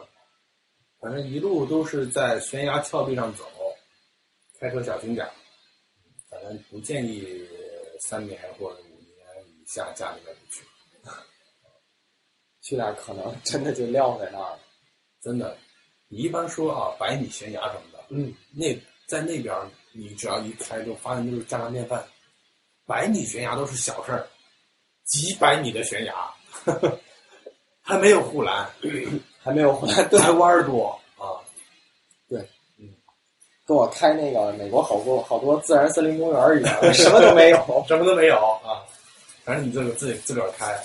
[1.00, 3.44] 反正一路都是在悬崖峭壁上走，
[4.60, 5.32] 开车小心点儿。
[6.30, 7.46] 反正不建议
[8.04, 10.64] 三年或者五年以下家里面不去，
[12.60, 14.58] 去那儿可能真的就撂在那儿了。
[15.22, 15.56] 真的。
[16.08, 22.04] 你一般说啊，百米悬崖什么的，嗯，那在那边儿你只要一开就发现就是家常便饭，
[22.84, 24.28] 百米悬崖都是小事儿，
[25.04, 26.34] 几百米的悬崖，
[27.80, 28.68] 还没有护栏，
[29.40, 30.98] 还没有回来，对，还弯儿多啊。
[33.72, 37.56] 跟我开那个美国好多好多自然森林公园一样， 什么都没有。
[37.88, 38.84] 什么都没有啊，
[39.44, 40.78] 反正你这个自己自个儿开，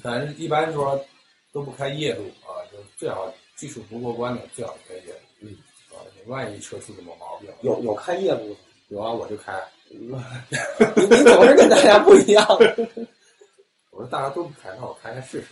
[0.00, 1.04] 反正一般说
[1.52, 5.18] 都不开夜路啊，就最好技术不过关的最好开夜路。
[5.40, 5.56] 嗯，
[5.90, 9.60] 啊，你万一车出什么毛病，有有开夜路的，有啊，我就开。
[9.90, 12.46] 你你总是跟大家不一样。
[13.90, 15.46] 我说大家都不开，那我开开试试，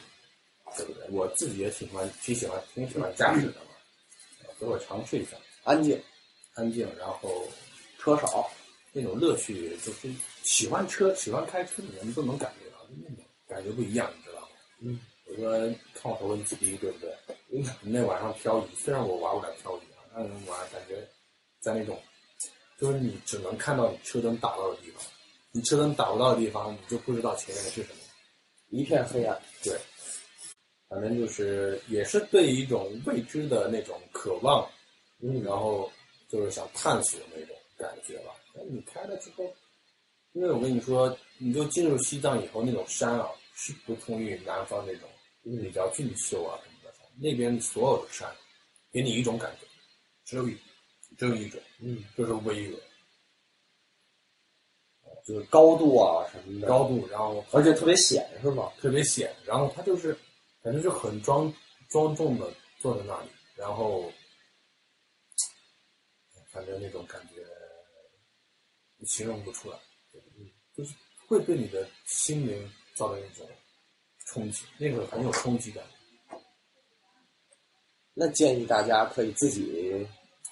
[0.76, 1.08] 对不对？
[1.10, 3.74] 我自己也挺喜欢挺喜欢挺喜欢驾驶的嘛，
[4.60, 6.00] 所以我尝试一下，安静，
[6.58, 7.46] 安静，然后
[8.00, 8.50] 车少，
[8.92, 14.48] 那种乐趣，就是喜欢车、喜欢开车的人都能感觉到，那种感觉不一样，你知道吗？
[14.80, 17.14] 嗯，我说看我头文字 D，对不对？
[17.52, 21.08] 嗯，那晚上漂移，虽然我玩不了漂移啊，但是晚上感觉
[21.60, 21.96] 在那种，
[22.80, 25.04] 就是你只能看到你车灯打到的地方，
[25.52, 28.00] 你车灯打不到的地方，你就不知道前面的是什么。
[28.70, 29.40] 一片黑暗。
[29.62, 29.78] 对
[30.88, 34.66] 反正就是也是对一种未知的那种渴望，
[35.22, 35.92] 嗯然后
[36.28, 38.34] 就是想探索那种感觉吧。
[38.54, 39.44] 那你开了之后，
[40.32, 45.08] 因为我跟你说，你就进入西藏以后，那种山啊是不同于南方那种
[45.42, 48.30] 比较俊秀啊什么的，那边所有的山
[48.92, 49.66] 给你一种感觉，
[50.24, 50.56] 只有一
[51.16, 52.78] 只有一种，嗯，就是巍峨
[55.26, 58.72] 就是高度啊什么的，高度，然后而且特别险是吗？
[58.80, 60.16] 特别险，然后它就是
[60.62, 61.52] 反正就很庄
[61.88, 64.10] 庄重的坐在那里，然后
[66.58, 67.40] 反正那种感觉
[68.96, 69.78] 你形容不出来，
[70.74, 70.92] 就是
[71.28, 73.48] 会对你的心灵造成一种
[74.26, 75.84] 冲击，那个很有冲击感。
[78.12, 80.04] 那建议大家可以自己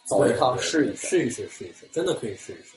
[0.08, 1.08] 走一趟试一试。
[1.08, 2.76] 试一试，试一试，真的可以试一试。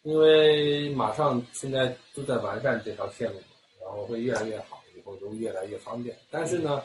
[0.00, 3.46] 因为马上现在都在完善这条线路嘛，
[3.82, 6.18] 然后会越来越好，以后都越来越方便。
[6.30, 6.82] 但是呢，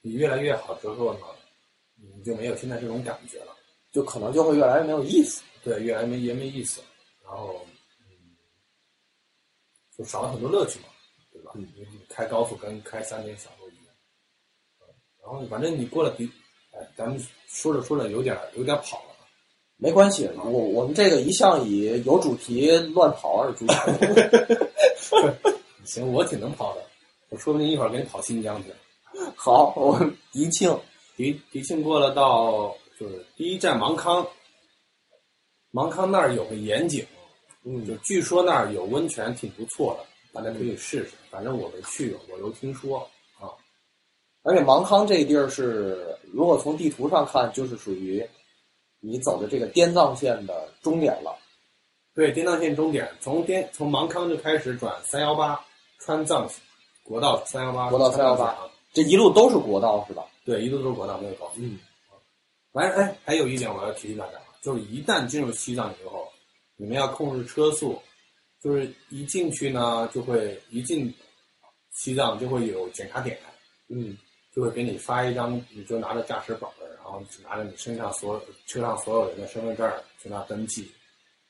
[0.00, 1.26] 你越来越好之后呢，
[2.16, 3.54] 你就没有现在这种感觉了，
[3.92, 5.42] 就可能就会越来越没有意思。
[5.62, 6.80] 对，越来越没也没意思，
[7.24, 7.60] 然后
[8.00, 8.36] 嗯，
[9.96, 10.86] 就少了很多乐趣嘛，
[11.32, 11.52] 对吧？
[11.54, 13.94] 嗯你你开高速跟开山间小路一样，
[14.80, 14.88] 嗯
[15.22, 16.24] 然后反正你过了比，
[16.72, 19.10] 哎，咱们说着说着有点有点跑了。
[19.76, 23.94] 没关系，我我们这个一向以有主题乱跑而著称。
[25.84, 26.82] 行，我挺能跑的，
[27.30, 28.70] 我说不定一会儿给你跑新疆去。
[29.36, 29.98] 好，我
[30.32, 30.78] 迪庆，
[31.16, 34.28] 迪迪庆过了到就是第一站芒康，
[35.70, 37.02] 芒康那儿有个盐井，
[37.64, 41.12] 嗯就据说那儿有温泉，挺不错的，大家可以试试。
[41.30, 42.98] 反正我没去过，我都听说
[43.38, 43.48] 啊。
[44.42, 48.22] 而且芒康这地儿是，如果从地图上看，就是属于
[49.00, 51.34] 你走的这个滇藏线的终点了。
[52.14, 55.58] 对，滇藏线终点从滇从芒康就开始转三幺八
[56.00, 56.46] 川藏
[57.02, 58.58] 国道三幺八，国道318啊，
[58.92, 60.26] 这一路都是国道是吧？
[60.44, 61.60] 对，一路都是国道，没有高速。
[61.60, 61.78] 嗯，
[62.72, 66.30] 反正哎，还有一点我要提醒大家，就是一旦进入西藏以后，
[66.76, 68.00] 你们要控制车速，
[68.60, 71.12] 就是一进去呢，就会一进
[71.90, 73.38] 西藏就会有检查点，
[73.88, 74.16] 嗯，
[74.54, 80.92] 就会给你发一张，你就拿着驾驶本儿，然后拿着你身上所有车上所有人的身份证儿去那登记，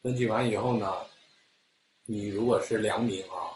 [0.02, 1.04] 登记完以后呢，
[2.06, 3.52] 你如果是良民啊，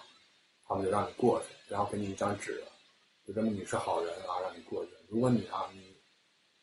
[0.68, 2.62] 他们就让你过去，然后给你一张纸，
[3.26, 4.90] 就证明你是好人啊，让你过去。
[5.08, 5.80] 如果你啊，你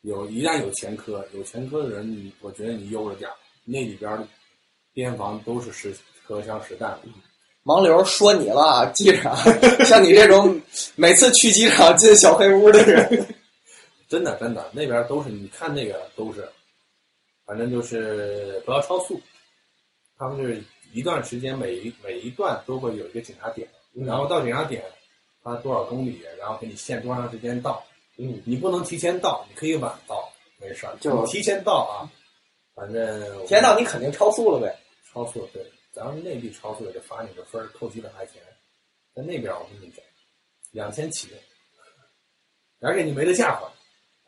[0.02, 3.34] 有一旦有前科，有前科的人，你我觉得你悠着点儿，
[3.64, 4.26] 那里边儿
[4.92, 7.08] 边防都是实荷枪实弹的。
[7.64, 9.36] 盲流说你了啊，机长，
[9.86, 10.60] 像你这种
[10.96, 13.26] 每次去机场进小黑屋的人，
[14.08, 16.46] 真的真的，那边都是你看那个都是，
[17.46, 19.20] 反正就是不要超速。
[20.18, 20.60] 他们是
[20.92, 24.82] 一段时间每一每一段都会有一个检查点，嗯然后到检查点，
[25.44, 27.84] 它多少公里，然后给你限多长时间到。
[28.24, 30.96] 嗯，你不能提前到，你可以晚到，没事儿。
[31.00, 32.06] 就你提前到啊，
[32.72, 34.78] 反正提前到你肯定超速了呗。
[35.12, 38.40] 超速，对，咱们内地超速也就罚你个分儿，扣几百块钱。
[39.12, 40.04] 在那边我跟你讲，
[40.70, 41.28] 两千起，
[42.80, 43.66] 而且你没得下还，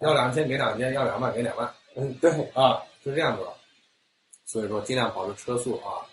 [0.04, 3.54] 要两千给两千，要两万给两万嗯，对，啊，是这样子的。
[4.44, 6.04] 所以说，尽量保持车速啊，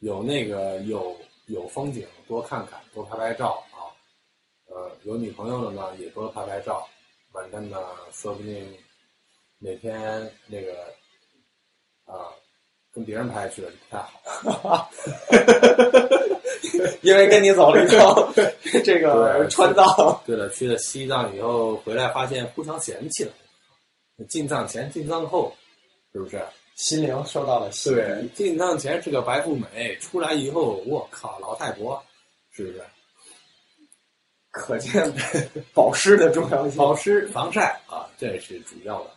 [0.00, 1.16] 有那个有
[1.46, 3.86] 有风景多看看，多拍拍照啊。
[4.66, 6.86] 呃，有女朋友的呢，也多拍拍照。
[7.32, 7.78] 反正呢，
[8.12, 8.76] 说不定
[9.58, 10.72] 哪天那个
[12.04, 12.28] 啊，
[12.92, 13.98] 跟别人拍去了就不太
[14.52, 14.90] 好。
[17.02, 18.30] 因为跟你走了以后
[18.84, 23.32] 这个川藏，对了，去了西藏以后回来，发现互相嫌弃了。
[24.28, 25.56] 进藏前、进藏后，
[26.12, 26.42] 是不是？
[26.76, 32.02] 心灵受到了洗对。，进藏前是个白富美，出来以后，我靠，老太婆，
[32.50, 32.84] 是不是？
[34.50, 35.12] 可见
[35.72, 36.76] 保湿的重要性。
[36.76, 39.10] 保湿、防晒啊，这是主要的。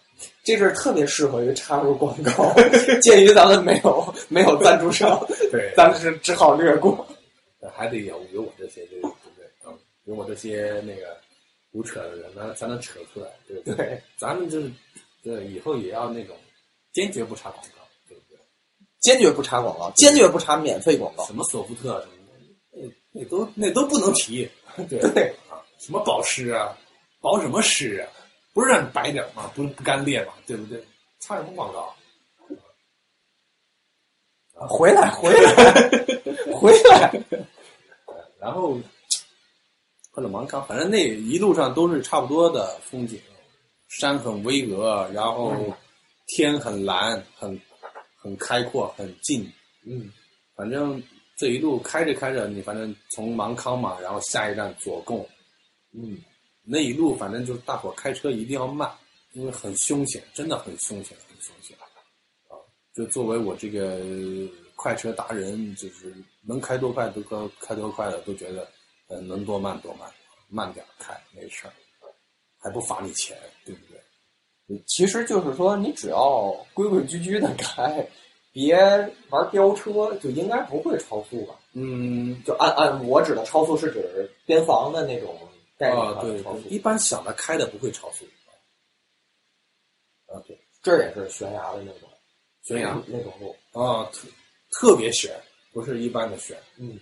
[0.43, 2.53] 这是特别适合于插入广告。
[3.01, 5.19] 鉴于咱们没有没有赞助商，
[5.51, 7.05] 对，咱们是只好略过。
[7.75, 9.45] 还得有有我这些，对不对？
[9.65, 11.17] 嗯，有我这些那个
[11.71, 13.75] 胡扯的人呢，才能扯出来，对不对？
[13.75, 14.71] 对，咱们就是，
[15.23, 16.35] 对，以后也要那种
[16.93, 18.37] 坚决不插广告，对不对？
[18.99, 21.25] 坚决不插广告，坚决不插免费广告。
[21.25, 24.47] 什么索福特什么的，那那都那都不能提，
[24.89, 25.35] 对
[25.79, 26.77] 什么保湿啊，
[27.21, 28.07] 保什么湿啊？
[28.53, 29.51] 不是让你白点吗？
[29.55, 30.33] 不是不干裂吗？
[30.45, 30.83] 对不对？
[31.19, 31.95] 插什么广告？
[34.67, 35.51] 回来， 回来，
[36.53, 37.11] 回来。
[38.39, 38.77] 然后
[40.11, 43.19] 或者芒康，反正那一路上都是差不多的风景，
[43.87, 45.55] 山很巍峨，然后
[46.27, 47.59] 天很蓝，很
[48.17, 49.51] 很开阔，很近。
[49.85, 50.11] 嗯，
[50.55, 51.01] 反正
[51.35, 55.27] 这一路开着开着，你反正从芒康嘛，然后下一站左贡，
[55.91, 56.17] 嗯
[56.63, 58.89] 那一路反正就是大伙开车一定要慢，
[59.33, 61.75] 因为很凶险，真的很凶险，很凶险
[62.47, 62.55] 啊！
[62.93, 63.99] 就作为我这个
[64.75, 68.65] 快车达人，就是能开多快都开开多快的，都觉得
[69.07, 70.09] 呃能多慢多慢，
[70.47, 71.73] 慢点开没事儿，
[72.59, 74.83] 还不罚你钱，对不对？
[74.87, 78.07] 其实就是说，你只要规规矩矩的开，
[78.53, 78.77] 别
[79.29, 81.59] 玩飙车，就应该不会超速吧？
[81.73, 85.35] 嗯，就按按我指的超速是指边防的那种
[85.77, 88.23] 概念超速，，一般小的开的不会超速。
[90.27, 92.07] 啊，对，这也是悬崖的那种
[92.61, 93.55] 悬崖那种路。
[93.71, 94.27] 啊，特
[94.71, 95.35] 特别悬，
[95.73, 96.99] 不是一般的悬，嗯，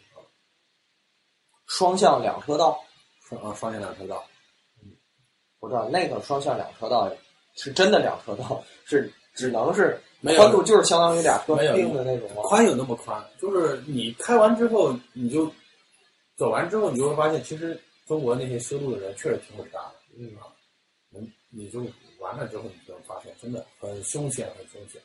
[1.68, 2.82] 双向两车道，
[3.28, 4.26] 双啊双向两车道。
[4.82, 4.92] 嗯
[5.60, 7.08] 我知道那个双向两车道
[7.56, 12.44] 是真的两车道，是只能是没有宽度就是相当于俩车没有并的那种吗？
[12.44, 15.52] 宽有那么宽，就是你开完之后，你就
[16.38, 19.96] 走完之后，你就会发现，其实中国那些修路的人确实挺伟大的。
[20.18, 20.48] 嗯啊，
[21.10, 21.86] 你你就
[22.20, 25.02] 完了之后，你就会发现真的很凶险，很凶险，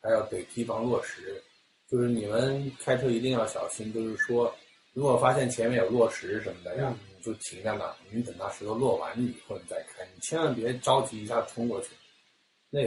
[0.00, 1.42] 还要得提防落石。
[1.90, 4.54] 就是你们开车一定要小心，就是说，
[4.92, 11.88] 如果发现前面有落石什么的呀，你就停在那儿，你等那石头落完以后你再开，你千万别着急一下冲过去，
[12.68, 12.80] 那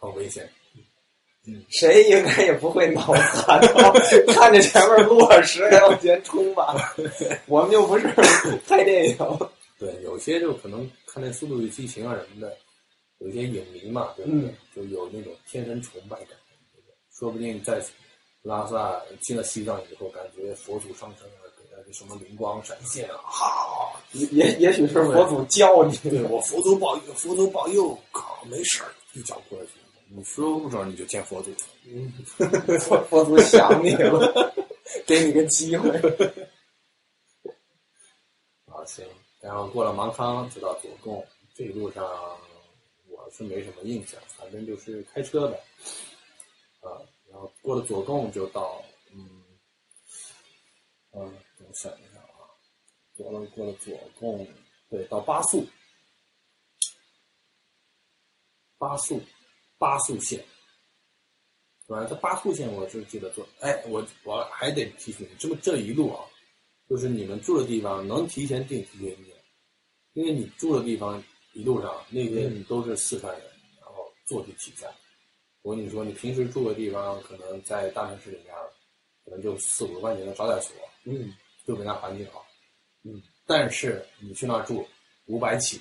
[0.00, 0.48] 很危险。
[1.46, 3.92] 嗯 谁应该也不会脑残到
[4.28, 6.94] 看着前面落石还往前冲吧？
[7.46, 8.06] 我们又不是
[8.68, 9.16] 拍电影。
[9.78, 12.54] 对，有些就可能看那《速度与激情》啊什么的，
[13.20, 14.40] 有一些影迷嘛，对不对？
[14.50, 16.28] 嗯就有那种天生崇拜感，
[16.74, 17.82] 对不对说不定在
[18.42, 29.72] 拉萨进了西藏以后，感觉佛祖上身了，给他个什么灵光闪现啊，好，也也许是佛祖教你对我佛祖保佑，佛祖保佑，靠，没事儿，一脚过去，
[30.12, 31.50] 你说不准你就见佛祖。
[31.86, 32.12] 嗯，
[32.80, 34.52] 佛佛祖想你了，
[35.06, 35.88] 给你个机会。
[38.66, 39.06] 啊，行，
[39.40, 42.04] 然后过了芒康就到左贡，这一路上
[43.06, 45.56] 我是没什么印象，反正就是开车的，
[46.80, 46.98] 啊，
[47.30, 49.44] 然后过了左贡就到，嗯，
[51.12, 52.50] 嗯，我想一下啊，
[53.16, 54.46] 过了过了左贡，
[54.88, 55.64] 对，到巴素，
[58.76, 59.20] 巴素，
[59.80, 60.44] 巴宿县，
[61.88, 62.04] 对吧？
[62.04, 66.20] 这巴宿县我是记得做，哎，我我还得提醒你，这么这一路啊，
[66.86, 69.34] 就是你们住的地方能提前订提前订，
[70.12, 73.42] 因为你住的地方一路上那边都是四川人，
[73.80, 74.86] 然后坐地起价。
[75.62, 78.54] 我跟你说，你平时住的地方可能在大城市里面，
[79.24, 81.34] 可能就四五十块钱的招待所，嗯，
[81.66, 82.46] 就比那环境好。
[83.02, 84.86] 嗯，但是你去那儿住，
[85.24, 85.80] 五百起，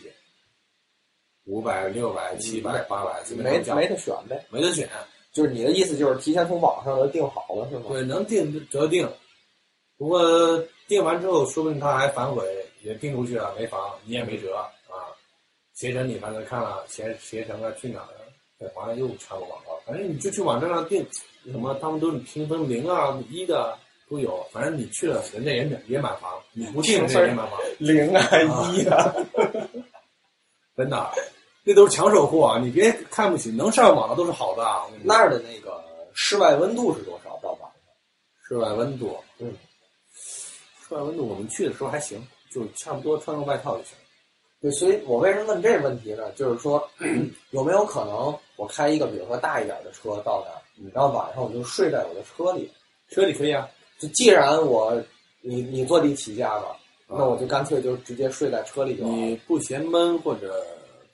[1.49, 4.45] 五百、六百、七百、八百，随便没没得选呗。
[4.51, 4.87] 没得选。
[5.31, 7.85] 就是你的意思就是提前从网上都订好了是吗？
[7.89, 9.09] 对，能定就折定，
[9.97, 12.45] 不过定完之后，说不定他还反悔，
[12.83, 14.69] 也定出去了，没房，你也没辙啊。
[15.73, 18.21] 携程你反正看了，携携程啊去哪儿了？
[18.59, 21.05] 对，好像又插个广告，反正你就去网站上订，
[21.45, 23.77] 什么他们都是评分零啊、一的
[24.09, 29.15] 都有，反正你去了，人家也满也买房，你不订人家也买房， 零啊一啊，
[30.75, 31.11] 真的，
[31.69, 32.57] 那都是抢手货啊！
[32.57, 34.87] 你别看不起，能上网的都是好的啊。
[35.03, 35.79] 那儿的那个
[36.15, 37.39] 室外温度是多少？
[37.43, 37.71] 到晚上？
[38.47, 39.53] 室外温度，嗯，
[40.81, 43.93] 室外温度我们去的时候还行，就差不多穿个外套就行。
[44.59, 46.31] 对，所以我为什么问这个问题呢？
[46.31, 46.89] 就是说，
[47.51, 52.67] 有没有可能我开一个比如说大一点的车到那儿，然后晚上我就睡在我的车里？
[53.11, 54.99] 车里可以啊，就既然我
[55.41, 56.69] 你你坐地起价嘛，
[57.07, 59.15] 那我就干脆就直接睡在车里就好了。
[59.17, 60.65] 你不嫌闷或者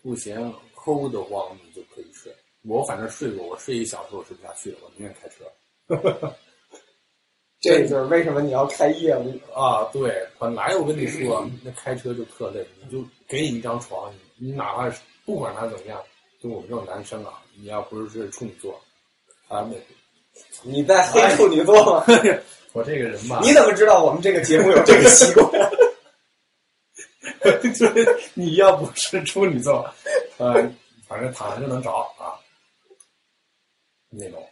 [0.05, 0.39] 不嫌
[0.75, 2.31] 齁的慌，你就可以睡。
[2.61, 5.43] 我反正睡过，我睡一小时我睡不下去了，我宁愿开车。
[7.59, 9.33] 这就是为什么你要开业务。
[9.51, 15.99] 啊，对，本来我跟你说，那开车就特累，你就给你一张床，你你哪怕是不管他怎么样，
[16.39, 18.79] 就我们这种男生啊，你要不是处女座，
[19.47, 19.75] 啊，那，
[20.61, 22.05] 你在黑处女座吗？
[22.73, 25.49] 我这个人吧，你怎么知道我们这个节目有这个习惯？
[27.77, 29.89] 就是你要不是处女座，
[30.37, 30.53] 呃，
[31.07, 32.39] 反正躺着就能着啊，
[34.09, 34.47] 那种，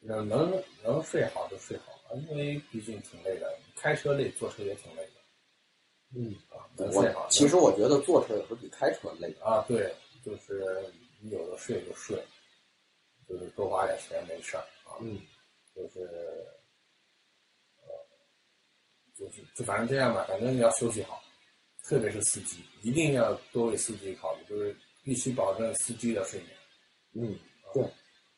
[0.00, 5.12] 能能能睡好就睡好，因为毕竟挺累的，开车累，坐车也挺累的。
[6.14, 7.26] 嗯，啊，能我睡好。
[7.30, 9.34] 其实我觉得坐车有时候比开车累。
[9.40, 9.94] 啊，对，
[10.24, 12.22] 就是你有的睡就睡，
[13.28, 15.20] 就是多花点钱没事儿啊，嗯，
[15.74, 16.00] 就是，
[17.80, 17.88] 呃，
[19.16, 21.22] 就是就反正这样吧，反正要休息好，
[21.82, 26.50] 特别是司机，一定要多为司机考虑，就是必须保证司机的睡眠。
[27.14, 27.38] 嗯，
[27.74, 27.84] 对，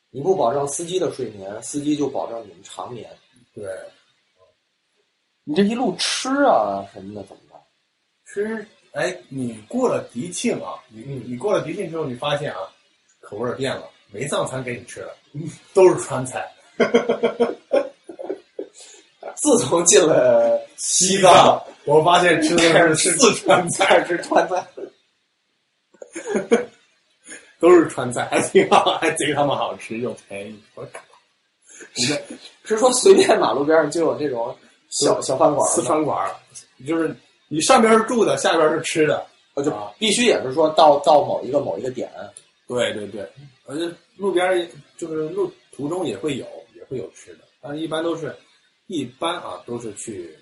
[0.09, 3.09] 你不保证司机的睡眠，司机就保证你们长眠。
[3.53, 3.65] 对，
[5.43, 7.61] 你这一路吃啊什么的怎么办？
[8.25, 12.59] 吃，哎，你过了迪庆啊，你你你过了迪庆之后，你发现啊，
[13.21, 15.15] 口味儿变了，没藏餐给你吃了，
[15.73, 16.51] 都是川菜。
[19.35, 24.67] 自从进了西藏，我发现吃的是四川菜，开始吃川菜。
[27.59, 30.59] 都是川菜，还挺好，还贼他妈好吃又便宜。
[30.75, 30.99] 我靠，
[32.63, 34.55] 是说随便马路边上就有这种
[34.89, 36.35] 小小饭馆儿，四川馆儿，
[36.85, 37.15] 就是
[37.47, 39.25] 你上边是住的，下边是吃的。
[39.55, 42.11] 啊就啊必须也是说到到某一个某一个点，
[42.67, 43.25] 对对对，
[43.65, 44.67] 而且路边儿
[44.97, 48.35] 就是路途中也会有，也会有吃的，但是一般都是，
[48.87, 50.37] 一般啊都是去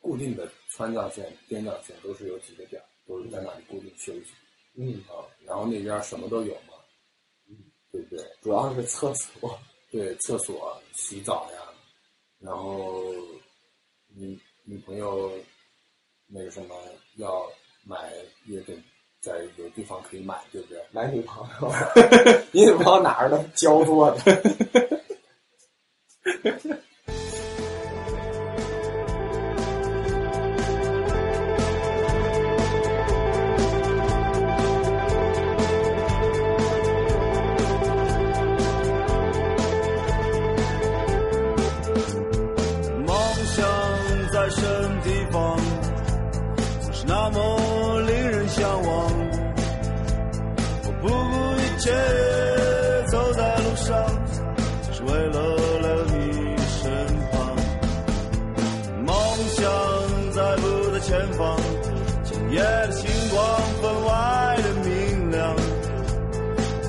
[0.00, 4.32] 固定的川藏线、滇藏线，都是有几个点儿，都是在那里固定休息
[4.76, 5.26] 嗯，啊。
[5.44, 6.74] 然后那边儿什么都有嘛，
[7.48, 7.56] 嗯，
[7.90, 8.24] 对不对？
[8.42, 9.58] 主要是厕所。
[9.90, 11.62] 对，厕所、洗澡呀，
[12.40, 13.10] 然后
[14.08, 15.32] 女女朋友
[16.26, 16.76] 那个什么
[17.16, 17.50] 要
[17.84, 18.12] 买
[18.44, 18.74] 也得
[19.18, 20.78] 在有地方可以买，对不对？
[20.90, 21.72] 买女朋友，
[22.52, 24.42] 你女朋友哪儿的焦作的？
[61.28, 61.56] 远方，
[62.24, 63.38] 今夜的星光
[63.82, 65.54] 分外的明亮。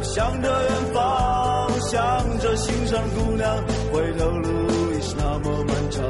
[0.01, 3.57] 向着远方，向着心上姑娘，
[3.91, 4.47] 回头路
[4.93, 6.01] 已是那么漫长。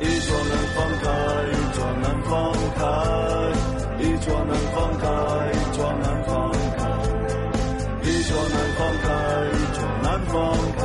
[0.00, 1.06] 一桌难放开，
[1.50, 2.32] 一桌难放
[2.74, 2.82] 开，
[3.98, 5.04] 一桌难放开，
[5.52, 6.80] 一桌难放开，
[8.02, 9.06] 一桌难放开，
[9.52, 10.32] 一桌难放
[10.78, 10.82] 开，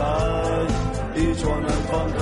[1.15, 2.21] 一桌难放开，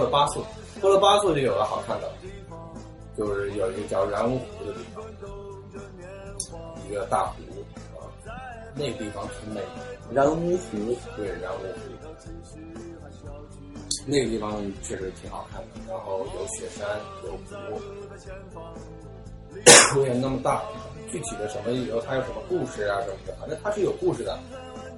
[0.00, 0.44] 了八宿，
[0.80, 2.12] 过了八宿就有了好看的，
[3.16, 5.02] 就是有一个叫然乌湖的地方，
[6.86, 7.36] 一个大湖
[7.98, 8.12] 啊，
[8.74, 9.66] 那个地方挺美的。
[10.12, 11.80] 然乌湖，对，然乌湖，
[14.06, 16.86] 那个地方确实挺好看的，然后有雪山，
[17.24, 17.80] 有湖，
[19.94, 20.62] 湖也那么大，
[21.10, 24.38] 具体的什么有它有什么故事啊什么的，反正它是有故事的。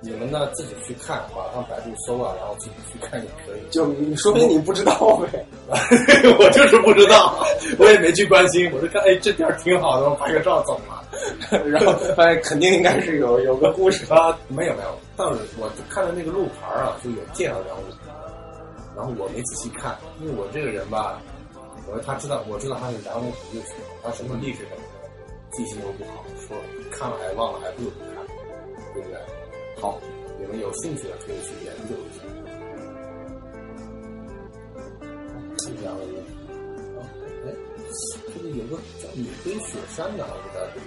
[0.01, 3.61] 你们呢自己去看，网上百度搜啊，然后自己去看也可以。
[3.71, 5.45] 就你说明你不知道呗。
[6.39, 7.45] 我就是不知道，
[7.79, 11.03] 我也没去关心，我就看，哎，这地儿挺好的，我拍个照走嘛。
[11.67, 14.05] 然后发 现肯定应该是有有个故事。
[14.13, 17.91] 啊，没有没有，但是我就看到那个路牌啊，就有介绍人物，
[18.97, 21.21] 然后我没仔细看，因为我这个人吧，
[21.89, 25.09] 我说他知道，我知道他是然乌湖就行，他什么历史什么的，
[25.57, 26.57] 记性又不好，说
[26.93, 28.25] 看了还忘了，还不如不看，
[28.95, 29.19] 对不对？
[29.81, 29.99] 好，
[30.41, 32.25] 你们有兴趣的可以去研究一下。
[35.59, 36.03] 这样的，
[36.99, 37.07] 啊，
[37.47, 37.49] 哎，
[38.35, 40.83] 这个有个叫米堆雪山的，好像在这里，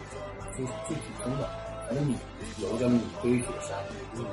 [0.57, 1.47] 具具体听的，
[1.87, 2.15] 反正米
[2.57, 3.77] 有个叫米堆雪山，
[4.17, 4.25] 嗯，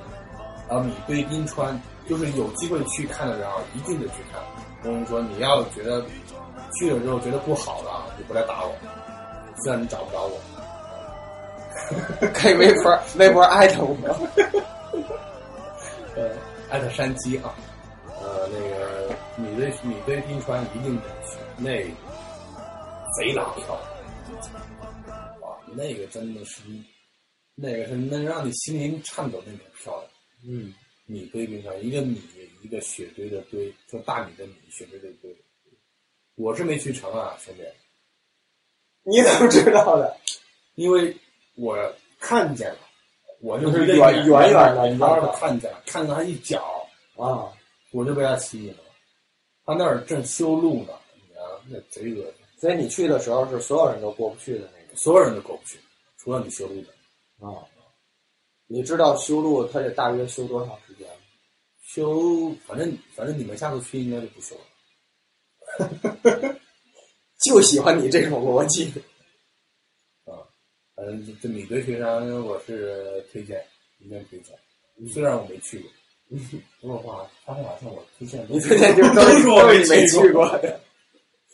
[0.69, 4.43] 然后米堆冰川，就是有机会去看的人啊，一定得去看。
[4.83, 6.05] 我跟你说，你要觉得
[6.79, 8.75] 去了之后觉得不好的啊，你不来打我，
[9.63, 10.41] 虽然你找不着我。
[12.35, 13.97] 可以微博微博艾特我。
[16.17, 16.37] 呃，
[16.71, 17.55] 艾特山鸡啊，
[18.21, 21.85] 呃，那个米堆米堆冰川一定得去，那
[23.17, 23.81] 贼拉漂
[25.07, 26.63] 亮，哇，那个真的是，
[27.55, 30.11] 那个是能让你心灵颤抖那种漂亮。
[30.47, 30.75] 嗯，
[31.07, 32.21] 米堆冰川，一个米
[32.63, 35.35] 一个雪堆的堆，就大米的米，雪堆的堆。
[36.35, 37.63] 我是没去成啊，兄弟，
[39.05, 40.17] 你怎么知道的？
[40.75, 41.17] 因为
[41.59, 41.77] 我
[42.21, 42.79] 看见了，
[43.41, 46.87] 我就就是远远远的远远的看见了，看到他一脚，
[47.17, 47.51] 啊，
[47.93, 48.81] 我就被他吸引了。
[49.65, 55.79] 他那儿正修路呢，你知道那贼恶心，所以你去的时候是所有人都过不去的那个所有人都过不去，
[56.17, 56.89] 除了你修路的。
[57.41, 57.65] 个啊。
[58.71, 61.15] 你知道修路他得大约修多长时间吗？
[61.83, 64.63] 修，反正反正你们下次去应该就不修了。
[67.43, 68.93] 就喜欢你这种逻辑。
[70.99, 73.65] 反正这这米堆雪山我是推荐，
[74.01, 74.53] 一定推荐。
[75.15, 76.37] 虽然我没去过，
[76.81, 80.81] 不过话发现好像我推荐的你推荐就是都都是 我没去过的。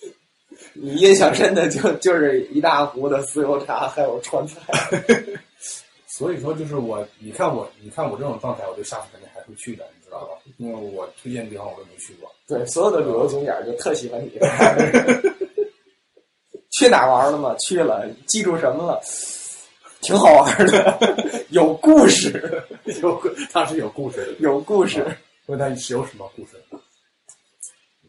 [0.73, 4.63] 你印象深的就就是一大壶的酥油茶，还有川菜。
[6.09, 10.39] 所以说，就是我，你看我，你看我这种状态，我就下次肯定还会去的，你知道吧？
[10.57, 12.33] 因为我推荐的地方我都没去过。
[12.49, 14.31] 对，所有的旅游景点就特喜欢你。
[16.85, 17.57] 去哪玩了吗？
[17.57, 19.01] 去了，记住什么了？
[20.03, 22.63] 挺好玩的， 有故事，
[23.01, 23.19] 有，
[23.51, 24.37] 他是有故事。
[24.39, 25.03] 有故事。
[25.47, 26.63] 问他是有什么故事？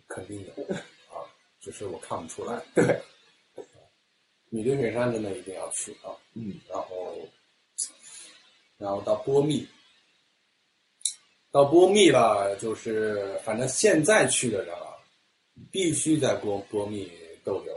[0.09, 1.23] 肯定有啊，
[1.61, 2.61] 只是我看不出来。
[2.73, 3.01] 对，
[4.49, 6.11] 米堆雪山真的一定要去啊。
[6.33, 7.15] 嗯，然后，
[8.77, 9.65] 然后到波密，
[11.49, 14.99] 到波密吧，就是反正现在去的人啊，
[15.71, 17.09] 必须在波波密
[17.45, 17.73] 逗留，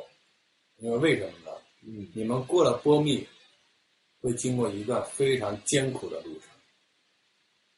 [0.78, 1.56] 因为为什么呢？
[1.82, 3.26] 嗯，你们过了波密，
[4.20, 6.48] 会经过一段非常艰苦的路程，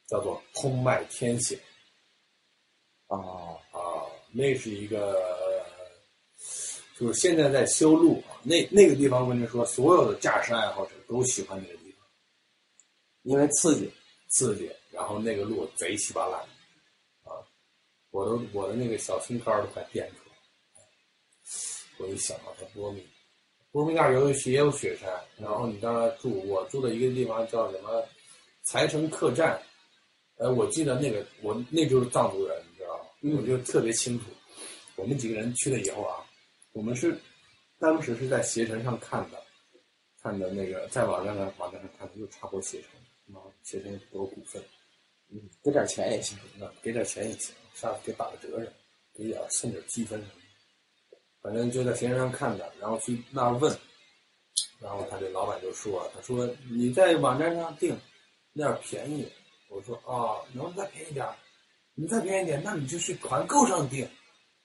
[0.06, 1.58] 叫做通麦天险
[3.06, 3.16] 啊，
[3.72, 5.18] 啊，那是一个。
[6.98, 12.06] 就是现在在修路啊，那那个地方，我跟你说，所有的驾驶爱好者都喜欢那个地方。
[13.22, 13.90] 因为刺激。
[14.28, 16.38] 刺激，然后那个路贼稀巴烂，
[17.24, 17.40] 啊，
[18.10, 20.29] 我都我的那个小心肝儿都快颠出来了。
[22.00, 23.06] 我一想到它波密，
[23.70, 28.02] 波密那儿有也有雪山，然后你到那儿住，我住的一个地方叫什么
[28.62, 29.60] 财城客栈，
[30.36, 33.04] 呃，我记得那个我那就是藏族人，你知道吗？
[33.22, 34.24] 嗯我就特别清楚。
[34.96, 36.24] 我们几个人去了以后啊，
[36.72, 37.18] 我们是
[37.78, 39.42] 当时是在携程上看的，
[40.22, 42.90] 看的那个在网站上网站上看的，就插播携程。
[43.32, 44.60] 然后携程有股份，
[45.30, 46.36] 嗯，给点钱也行。
[46.58, 48.60] 那给点钱也行，下次给打个折，
[49.14, 50.39] 给点送点积分什么。
[51.42, 53.76] 反正就在携程上看的，然后去那儿问，
[54.80, 57.98] 然后他这老板就说：“他说你在网站上订
[58.52, 59.26] 那儿便宜。”
[59.70, 61.34] 我说：“啊，能再便宜点儿？
[61.94, 64.08] 你再便宜点，那你就去团购上订，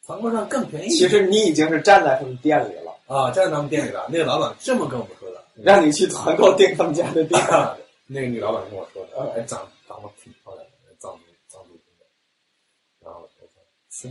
[0.05, 5.43] 团购上更便宜。”其实你已经是站在他们店里了，啊，站在他们店里了，那个老板这么跟我们说的。
[5.55, 7.39] 让你去团购订他们家的店。
[8.07, 12.07] 那个女老板跟我说的，哎，长长得挺漂亮的，藏族藏族姑娘。
[12.99, 13.47] 然后我说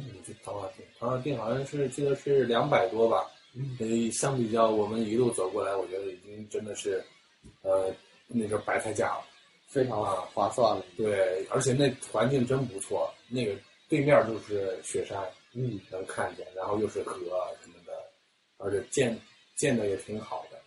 [0.01, 3.31] 行，你去长沙店，长沙店好像是记得是两百多吧。
[3.57, 7.05] 嗯所以相比较我们一路走过来，我觉得已经真的是，
[7.63, 7.95] 呃，
[8.27, 9.25] 那个白菜价了。
[9.69, 10.85] 非常划算了。
[10.97, 13.57] 对，而且那环境真不错，那个
[13.89, 15.19] 对面就是雪山，
[15.53, 17.93] 嗯，能看见，然后又是河啊什么的，
[18.59, 19.19] 而且建
[19.57, 20.61] 建的也挺好的。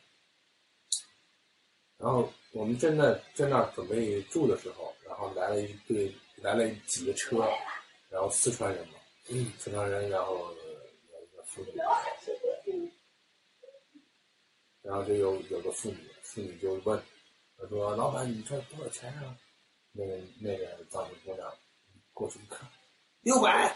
[1.97, 7.47] 然后我们正在在那儿准备住的时候，然后来了一队，来了几个车，
[8.09, 8.96] 然后四川人嘛，
[9.29, 11.73] 嗯，四川人，然后有一个妇女，
[14.81, 16.97] 然后就有有个妇女，妇女就问，
[17.57, 19.37] 她说：“老板，你这多少钱啊？”
[19.91, 21.51] 那个那个藏族姑娘
[22.13, 22.69] 过去一看，
[23.21, 23.75] 六百，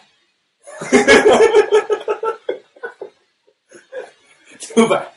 [4.76, 5.14] 六百，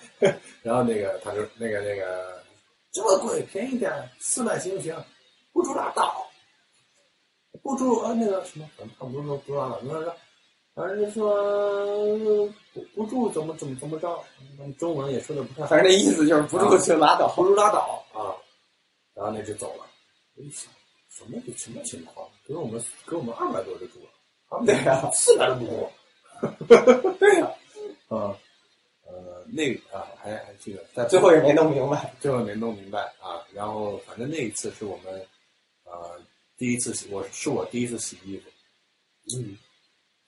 [0.62, 2.42] 然后那个他说那个那个
[2.90, 4.96] 这么贵，便宜点，四百行不行？
[5.52, 6.26] 不住拉倒，
[7.62, 10.16] 不住呃那个什么，反正他不说不住拉倒，那个
[10.74, 14.22] 反正就说不不住怎么怎么怎么着，
[14.58, 17.32] 嗯中文也说的不太好，反正那意思就是不住就拉倒。
[17.36, 18.34] 不住拉倒啊，
[19.14, 19.86] 然后那就走了。
[20.36, 20.68] 我一想，
[21.08, 22.28] 什么什么情况？
[22.46, 24.10] 给我们给我们二百多就住了，
[24.50, 25.88] 他们对呀四百都不住。
[27.20, 27.46] 对呀，
[28.08, 28.36] 啊，
[29.06, 32.12] 呃，那个啊，还还记得，但最后也没弄明白。
[32.18, 33.46] 最后没弄明白啊。
[33.52, 35.24] 然后反正那一次是我们
[35.84, 36.20] 呃
[36.58, 38.50] 第一次洗，我是我第一次洗衣服，
[39.38, 39.56] 嗯，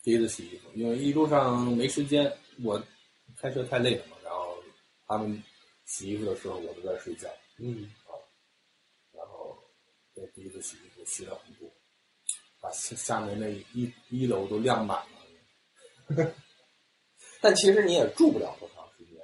[0.07, 2.33] 第一次洗衣服，因为一路上没时间，
[2.63, 2.81] 我
[3.37, 4.17] 开车太累了嘛。
[4.23, 4.57] 然后
[5.05, 5.43] 他们
[5.85, 7.29] 洗衣服的时候，我都在睡觉。
[7.59, 7.91] 嗯，
[9.13, 9.59] 然后
[10.15, 11.69] 这第一次洗衣服洗了很多，
[12.61, 14.97] 把下下面那一一楼都晾满
[16.17, 16.33] 了。
[17.43, 19.19] 但其实你也住不了多长时间。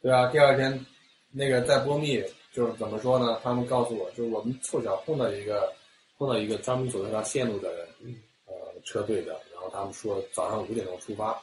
[0.00, 0.86] 对啊，第二天
[1.32, 2.22] 那个在波密，
[2.52, 3.40] 就是怎么说呢？
[3.42, 5.74] 他们告诉我，就是我们凑巧碰到一个
[6.16, 8.27] 碰到一个专门走这条线路的人，嗯呃，
[8.88, 11.38] 车队的，然后他们说早上五点钟出发，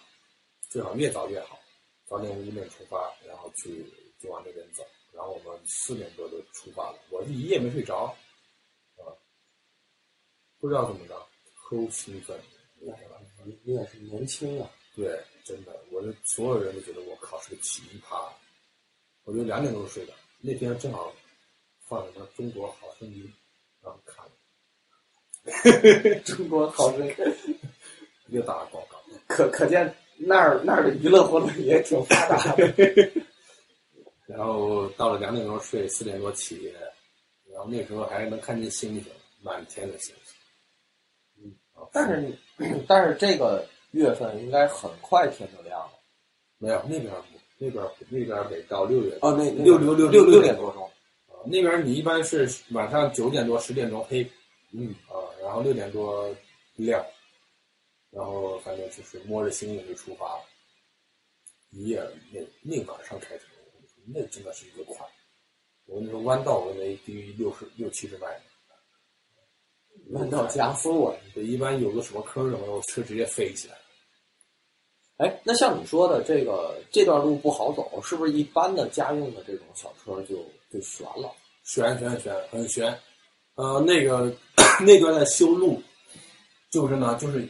[0.67, 1.59] 最好越早越好，
[2.07, 3.85] 早点五点出发，然后去
[4.19, 4.83] 就往那边走，
[5.13, 8.05] 然后我们四点多就出发了，我是一夜没睡着，
[8.97, 9.13] 啊，
[10.59, 11.23] 不知道怎么着，
[11.69, 12.35] 齁兴奋，
[13.63, 14.67] 你也是年轻啊。
[14.95, 18.27] 对，真的，我的所有人都觉得我靠是个奇葩，
[19.23, 20.13] 我就两点钟睡的。
[20.39, 21.13] 那天正好
[21.85, 23.23] 放什么《中国好声音》，
[23.83, 24.14] 然后看了，
[26.25, 27.15] 中国好声音，
[28.29, 28.97] 又打了广告。
[29.27, 32.73] 可可见那儿那儿的娱乐活动也挺发达的。
[34.27, 36.73] 然后到了两点钟睡，四点多起，
[37.53, 39.05] 然后那时候还能看见星星，
[39.41, 41.43] 满天的星星。
[41.43, 41.53] 嗯
[41.91, 42.35] 但是你，
[42.87, 45.91] 但是这个月份应该很快天就亮了。
[46.57, 50.83] 没有那边不，那边那边得到六月哦，那六六六六六点多钟。
[51.27, 54.25] 啊，那边你一般是晚上九点多十点钟黑，
[54.71, 56.35] 嗯，啊，然后六点多
[56.75, 57.05] 亮，
[58.09, 60.43] 然后反正就是摸着星星就出发了，
[61.69, 63.45] 一夜那那晚上开车，
[64.07, 65.05] 那真的是一个快，
[65.85, 68.41] 我跟你说弯道我没低于六十六七十迈，
[70.13, 71.15] 弯道加速啊！
[71.35, 73.77] 对，一般有个什么坑什么的，我车直接飞起来。
[75.17, 81.31] 哎，那像你说的这个这段路不好走，是不是一般的家用的这种小车就就悬了？
[81.63, 82.99] 悬悬悬，很悬。
[83.53, 84.35] 呃，那个
[84.83, 85.81] 那段在修路，
[86.71, 87.47] 就是呢，就是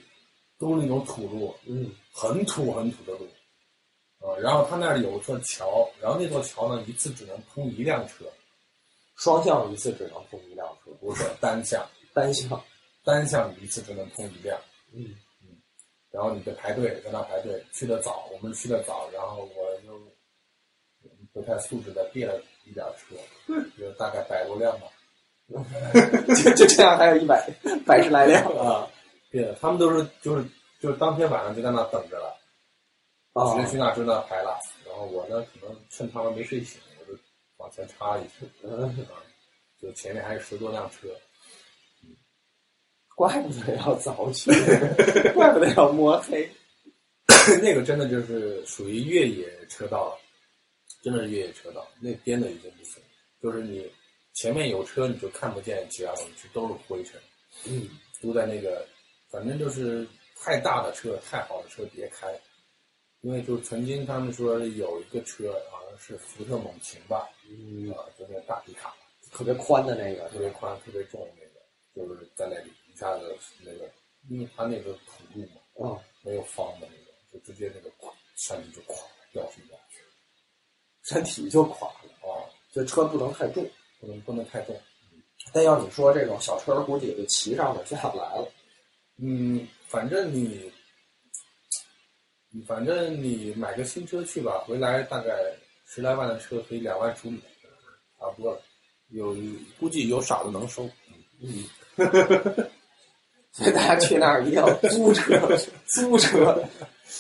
[0.58, 3.28] 都是那种土路，嗯，很土很土的路。
[4.20, 8.26] 呃，然后他那里有座桥，然后那座桥呢，一次只能通一辆车，
[9.16, 12.62] 双向一次只能通一辆车，不是单向， 单向。
[13.04, 14.60] 单向一次只能通一辆。
[14.92, 15.56] 嗯嗯
[16.10, 20.02] 然后你得排队，在那排队，去的早，我们去的早，然后我就
[21.32, 23.16] 不太素质的别了一点车，
[23.78, 24.88] 就大概百多辆吧。
[25.48, 27.48] 就 就这样，还有一百
[27.86, 28.44] 百十来辆。
[28.58, 28.88] 啊，
[29.32, 30.44] 对，他们都是就是
[30.80, 32.36] 就是当天晚上就在那等着了，
[33.34, 34.58] 啊直接去那就那排了。
[34.88, 37.20] 然后我呢，可能趁他们没睡醒，我就
[37.58, 38.46] 往前插一下，
[39.82, 41.10] 就前面还有十多辆车，
[43.16, 44.52] 怪不得要早起，
[45.36, 46.50] 怪不得要摸黑。
[47.62, 50.18] 那个真的就是属于越野车道了，
[51.04, 53.04] 真的是越野车道，那颠的已经不行，
[53.42, 53.86] 就是你
[54.36, 57.20] 前面有车你就看不见其他东西，都是灰尘，
[57.66, 57.90] 嗯，
[58.22, 58.86] 都在那个，
[59.32, 60.06] 反正就是
[60.36, 62.28] 太大的车、太好的车别开，
[63.22, 68.94] 因为就曾经他们说有一个车好像是福特猛禽吧，嗯，啊，就那大皮卡，
[69.32, 71.66] 特别宽的那个，特别宽、特别重的那个，
[71.96, 73.34] 就是在那里一下子
[73.64, 73.90] 那个，
[74.30, 80.02] 因为它那个土路嘛，嗯，没有方的那个，就直接那个垮山体就垮了，掉水下去
[81.04, 82.10] 山体就垮了。
[82.30, 83.66] 啊，这车不能太重，
[84.06, 84.80] 不能不能太重。
[85.52, 88.48] 但要你说这种小车，估计也就骑上了下不来了。
[89.18, 90.72] 嗯，反正你，
[92.68, 95.34] 反正你买个新车去吧，回来大概
[95.88, 97.42] 十来万的车可以两万处理，
[98.20, 98.62] 差不多了。
[99.10, 99.36] 有
[99.80, 100.90] 估计有傻子能收。
[101.42, 101.64] 嗯，
[103.52, 105.40] 所以大家去那儿一定要租车，
[105.88, 106.64] 租车，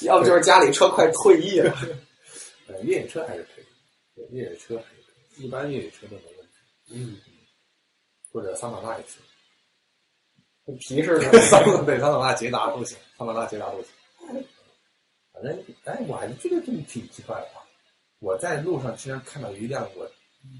[0.02, 1.74] 要不就是家里车快退役了。
[2.68, 3.66] 呃，越野车还是可以，
[4.16, 6.35] 对越野车还是可以，一般越野车都没问题，
[6.88, 7.20] 嗯，
[8.32, 9.22] 或者桑塔纳也行。
[10.80, 11.42] 皮实的。
[11.50, 13.92] 桑对桑塔纳、捷达都行，桑塔纳、捷达都行。
[15.34, 17.64] 反正，哎，我还是觉得这挺奇怪的啊！
[18.20, 20.10] 我在路上竟然看到一辆我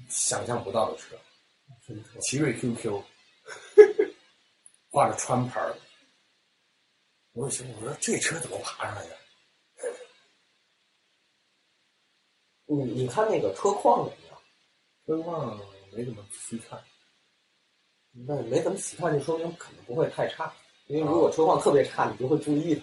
[0.08, 1.16] 想象不到的车，
[2.20, 3.02] 奇瑞 QQ，
[4.90, 5.74] 挂着川牌儿。
[7.32, 9.16] 我就想，我说这车怎么爬上来的？
[12.66, 14.38] 你你看那个车况怎么样？
[15.06, 15.58] 车况
[15.96, 16.78] 没怎么仔细看，
[18.12, 20.52] 那没怎么仔细看，就说明可能不会太差。
[20.88, 22.74] 因为如果车况特别差，你就会注意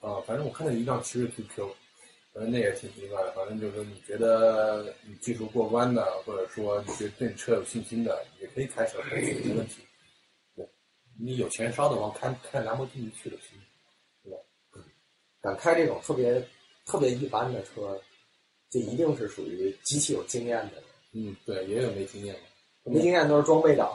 [0.00, 0.08] 它。
[0.08, 1.68] 啊，反正我看到一辆奇瑞 QQ，
[2.32, 3.30] 反正那也挺奇怪的。
[3.32, 9.82] 反正就是说，你觉得你技术过关的，或者说你觉得对你车有信心的，也可以开车，没问题。
[10.56, 10.66] 对，
[11.20, 13.60] 你有钱烧的话，开开兰博基尼去了行。
[15.42, 16.40] 敢开这种特别
[16.86, 18.00] 特别一般的车，
[18.70, 20.84] 就一定是属于极其有经验的人。
[21.14, 22.40] 嗯，对，也有没经验的。
[22.84, 23.90] 没经验都是装备党，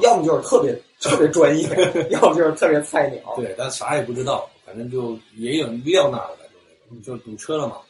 [0.00, 1.68] 要么就是特别特别专业，
[2.10, 3.34] 要么就是特别菜鸟。
[3.36, 6.38] 对，但啥也不知道，反正就也有撂那儿了，
[7.02, 7.80] 就，就堵车了嘛。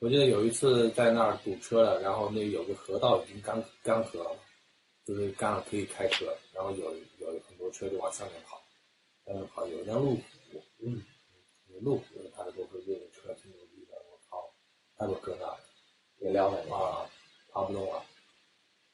[0.00, 4.30] 我记得有一次在那儿堵车了，然后那有个河道已经干干涸了，
[5.04, 8.60] 就是干了可以开车，然后有有很多车就往上面跑，
[9.26, 10.14] 下面跑有一辆路
[10.52, 11.02] 虎，嗯，
[11.72, 12.04] 有路虎，
[12.36, 14.48] 他的都是越野车，挺牛逼的，我靠，
[14.96, 15.56] 他就搁那儿
[16.20, 17.10] 也撂那了，啊，
[17.52, 18.00] 爬不动了，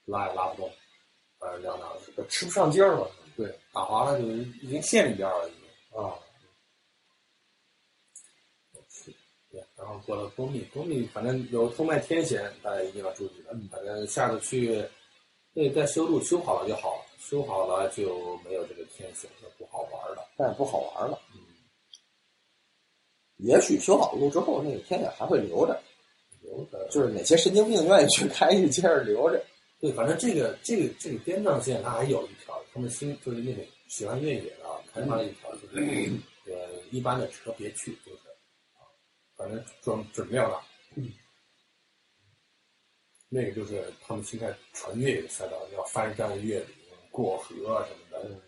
[0.06, 0.70] 拉也拉不动，
[1.44, 2.26] 反正撂那儿了。
[2.26, 6.00] 吃不上劲儿了对，打滑了就已经陷里边了，已经。
[6.00, 6.14] 啊。
[9.50, 13.52] 对，然后过了公里，公里反正有通麦天险，大家一定要注意了。
[13.70, 14.84] 反正下次去，
[15.52, 20.26] 那在修路修好了就好了，修好了就没有这个天险，就不好玩了。
[20.36, 21.20] 但也不好玩了。
[21.34, 21.40] 嗯，
[23.36, 25.80] 也许修好路之后，那个天险还会留着，
[26.40, 29.44] 留着就是哪些神经病愿意去开，就接着留着。
[29.84, 36.10] 对，反正这个这个这个边藏线它还有一条，他们新就是那种喜欢越野的啊，开发了一条，就是
[36.46, 38.18] 呃一般的车别去，就是
[38.72, 38.88] 啊，
[39.36, 41.02] 反正准准撂那。
[41.02, 41.12] 嗯
[43.28, 46.68] 那个就是他们现在纯越野的赛道，要翻山越岭、
[47.10, 48.40] 过河啊什么的。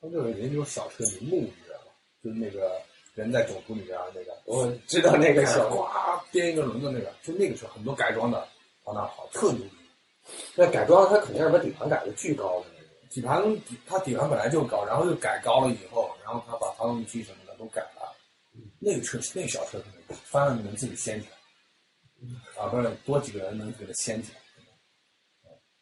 [0.00, 1.92] 他们就有那种小车铃木，你知道吗？
[2.24, 2.80] 就是那个
[3.14, 5.84] 人在囧途里边儿那个，我知道那个小呱
[6.32, 8.48] 编一个轮子那个，就那个车很多改装的
[8.86, 9.70] 往那跑，特牛逼。
[10.56, 12.90] 那改装它肯定是把底盘改的巨高的那种。
[13.10, 18.14] 底盘底它底盘本来就高，然后又改高了以后，然后他把发动机什么的都改了。
[18.78, 24.38] 那个车那个小车可能翻了能自己掀起来，啊，不是多几个人能给它掀起来，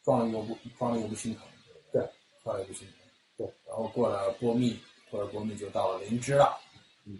[0.05, 1.43] 撞了又不撞了又不心疼，
[1.93, 2.03] 对，
[2.43, 2.97] 撞了又不心疼。
[3.37, 4.79] 对，然后过了波密，
[5.11, 6.61] 过了波密就到了林芝了。
[7.07, 7.19] 嗯，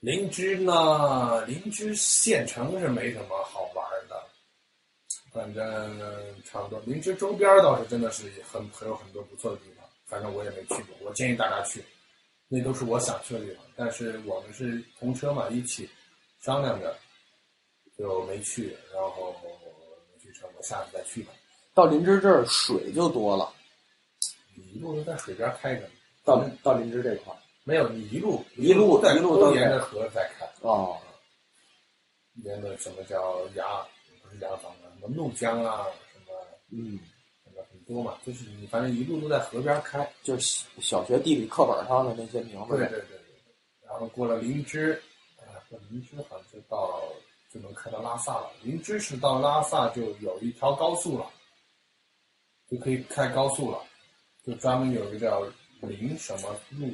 [0.00, 3.87] 林芝呢，林芝县城是没什么好玩的，
[5.38, 5.64] 反正
[6.44, 6.80] 差不多。
[6.84, 11.80] 林芝周边倒是真的是很很有很多不错的地方，反正我也没去过，我建议大家去，
[12.48, 13.64] 那都是我想去的地方。
[13.76, 15.88] 但是我们是同车嘛，一起
[16.40, 16.92] 商量着
[17.96, 19.32] 就没去，然后
[20.12, 21.32] 没去成，我下次再去吧。
[21.72, 23.52] 到林芝这儿水就多了，
[24.56, 25.92] 你一路都在水边开着呢，
[26.24, 30.44] 到到林芝这块儿没有你一路一路在一路都沿着河在开。
[30.62, 30.98] 哦，
[32.42, 33.86] 沿着什么叫崖，
[34.20, 36.34] 不是牙坊啊，什么怒江啊，什么
[36.70, 36.98] 嗯，
[37.42, 40.08] 什么很多嘛，就是你反正一路都在河边开。
[40.22, 42.76] 就是小学地理课本上的那些名字。
[42.76, 43.86] 对对对对对。
[43.86, 45.00] 然后过了林芝，
[45.38, 47.02] 啊，过林芝好像就到
[47.50, 48.50] 就能开到拉萨了。
[48.62, 51.30] 林芝是到拉萨就有一条高速了，
[52.70, 53.82] 就可以开高速了，
[54.44, 55.42] 就专门有一个叫
[55.80, 56.90] 林什么路。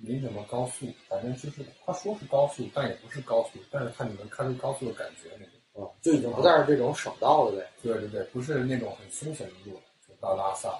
[0.00, 5.57] 林什么高速，反正就是他说是高速，但也不是高速，但是看你能开出高速的感觉那种。
[5.78, 7.64] 哦，就已经不再是这种省道了呗。
[7.80, 10.76] 对对对，不是那种很凶险的路，就到拉萨。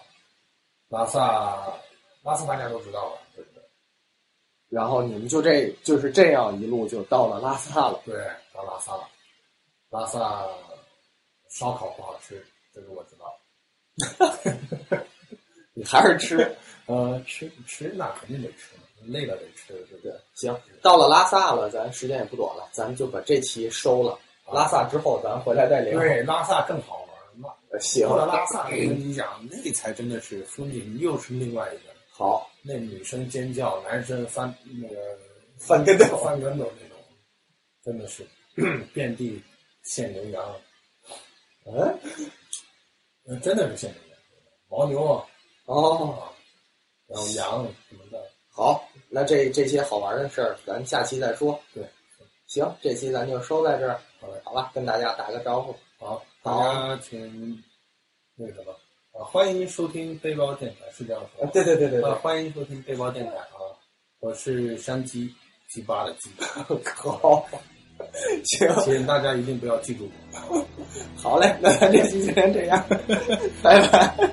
[0.89, 1.73] 拉萨，
[2.25, 3.63] 拉萨大家都知道了，对不对？
[4.69, 8.03] 然后你们就这就是这样一路就到了拉萨了。
[8.05, 9.09] 对，到拉萨了。
[9.91, 10.45] 拉萨
[11.49, 12.45] 烧烤不好吃，
[12.75, 13.39] 这个我知道。
[15.75, 20.13] 你还是吃，呃，吃吃那肯定得吃嘛，累了得吃，对不对？
[20.35, 24.19] 行，到了拉萨了，咱时间也不短了，咱们就把这期收了。
[24.53, 25.99] 拉萨之后，咱回来再聊。
[25.99, 27.09] 对，拉萨更好玩。
[27.41, 31.95] 嘛行拉萨，我跟你讲，那才真的是风景又是另外一个。
[32.11, 34.97] 好，那女生尖叫，男生翻那个
[35.57, 36.99] 翻跟头翻跟头那种，
[37.85, 38.27] 真的是
[38.93, 39.41] 遍地
[39.85, 40.57] 现牛羊，
[41.67, 41.97] 嗯，
[43.27, 44.19] 呃，真的是现牛羊，
[44.69, 45.25] 牦牛啊，
[45.67, 46.33] 哦，啊，
[47.07, 48.21] 然后羊什么的，
[48.51, 51.61] 好，那这这些好玩的事儿，咱下期再说。
[51.73, 51.89] 对，
[52.49, 54.01] 行，这期咱就收在这儿。
[54.21, 55.75] 好嘞，好吧，跟大家打个招呼。
[55.99, 57.63] 好，大家请
[58.35, 58.73] 那个什么
[59.13, 61.51] 啊，欢迎收听背包电台，是这样说吗？
[61.53, 63.79] 对对对对啊，欢迎收听背包电台啊，
[64.21, 65.33] 我是山鸡
[65.69, 66.31] 鸡巴的鸡，
[66.97, 67.47] 好，
[68.45, 70.11] 行，请大家一定不要记住
[70.51, 70.67] 我。
[71.17, 72.85] 好嘞，那咱这期就先这样，
[73.63, 74.31] 拜拜。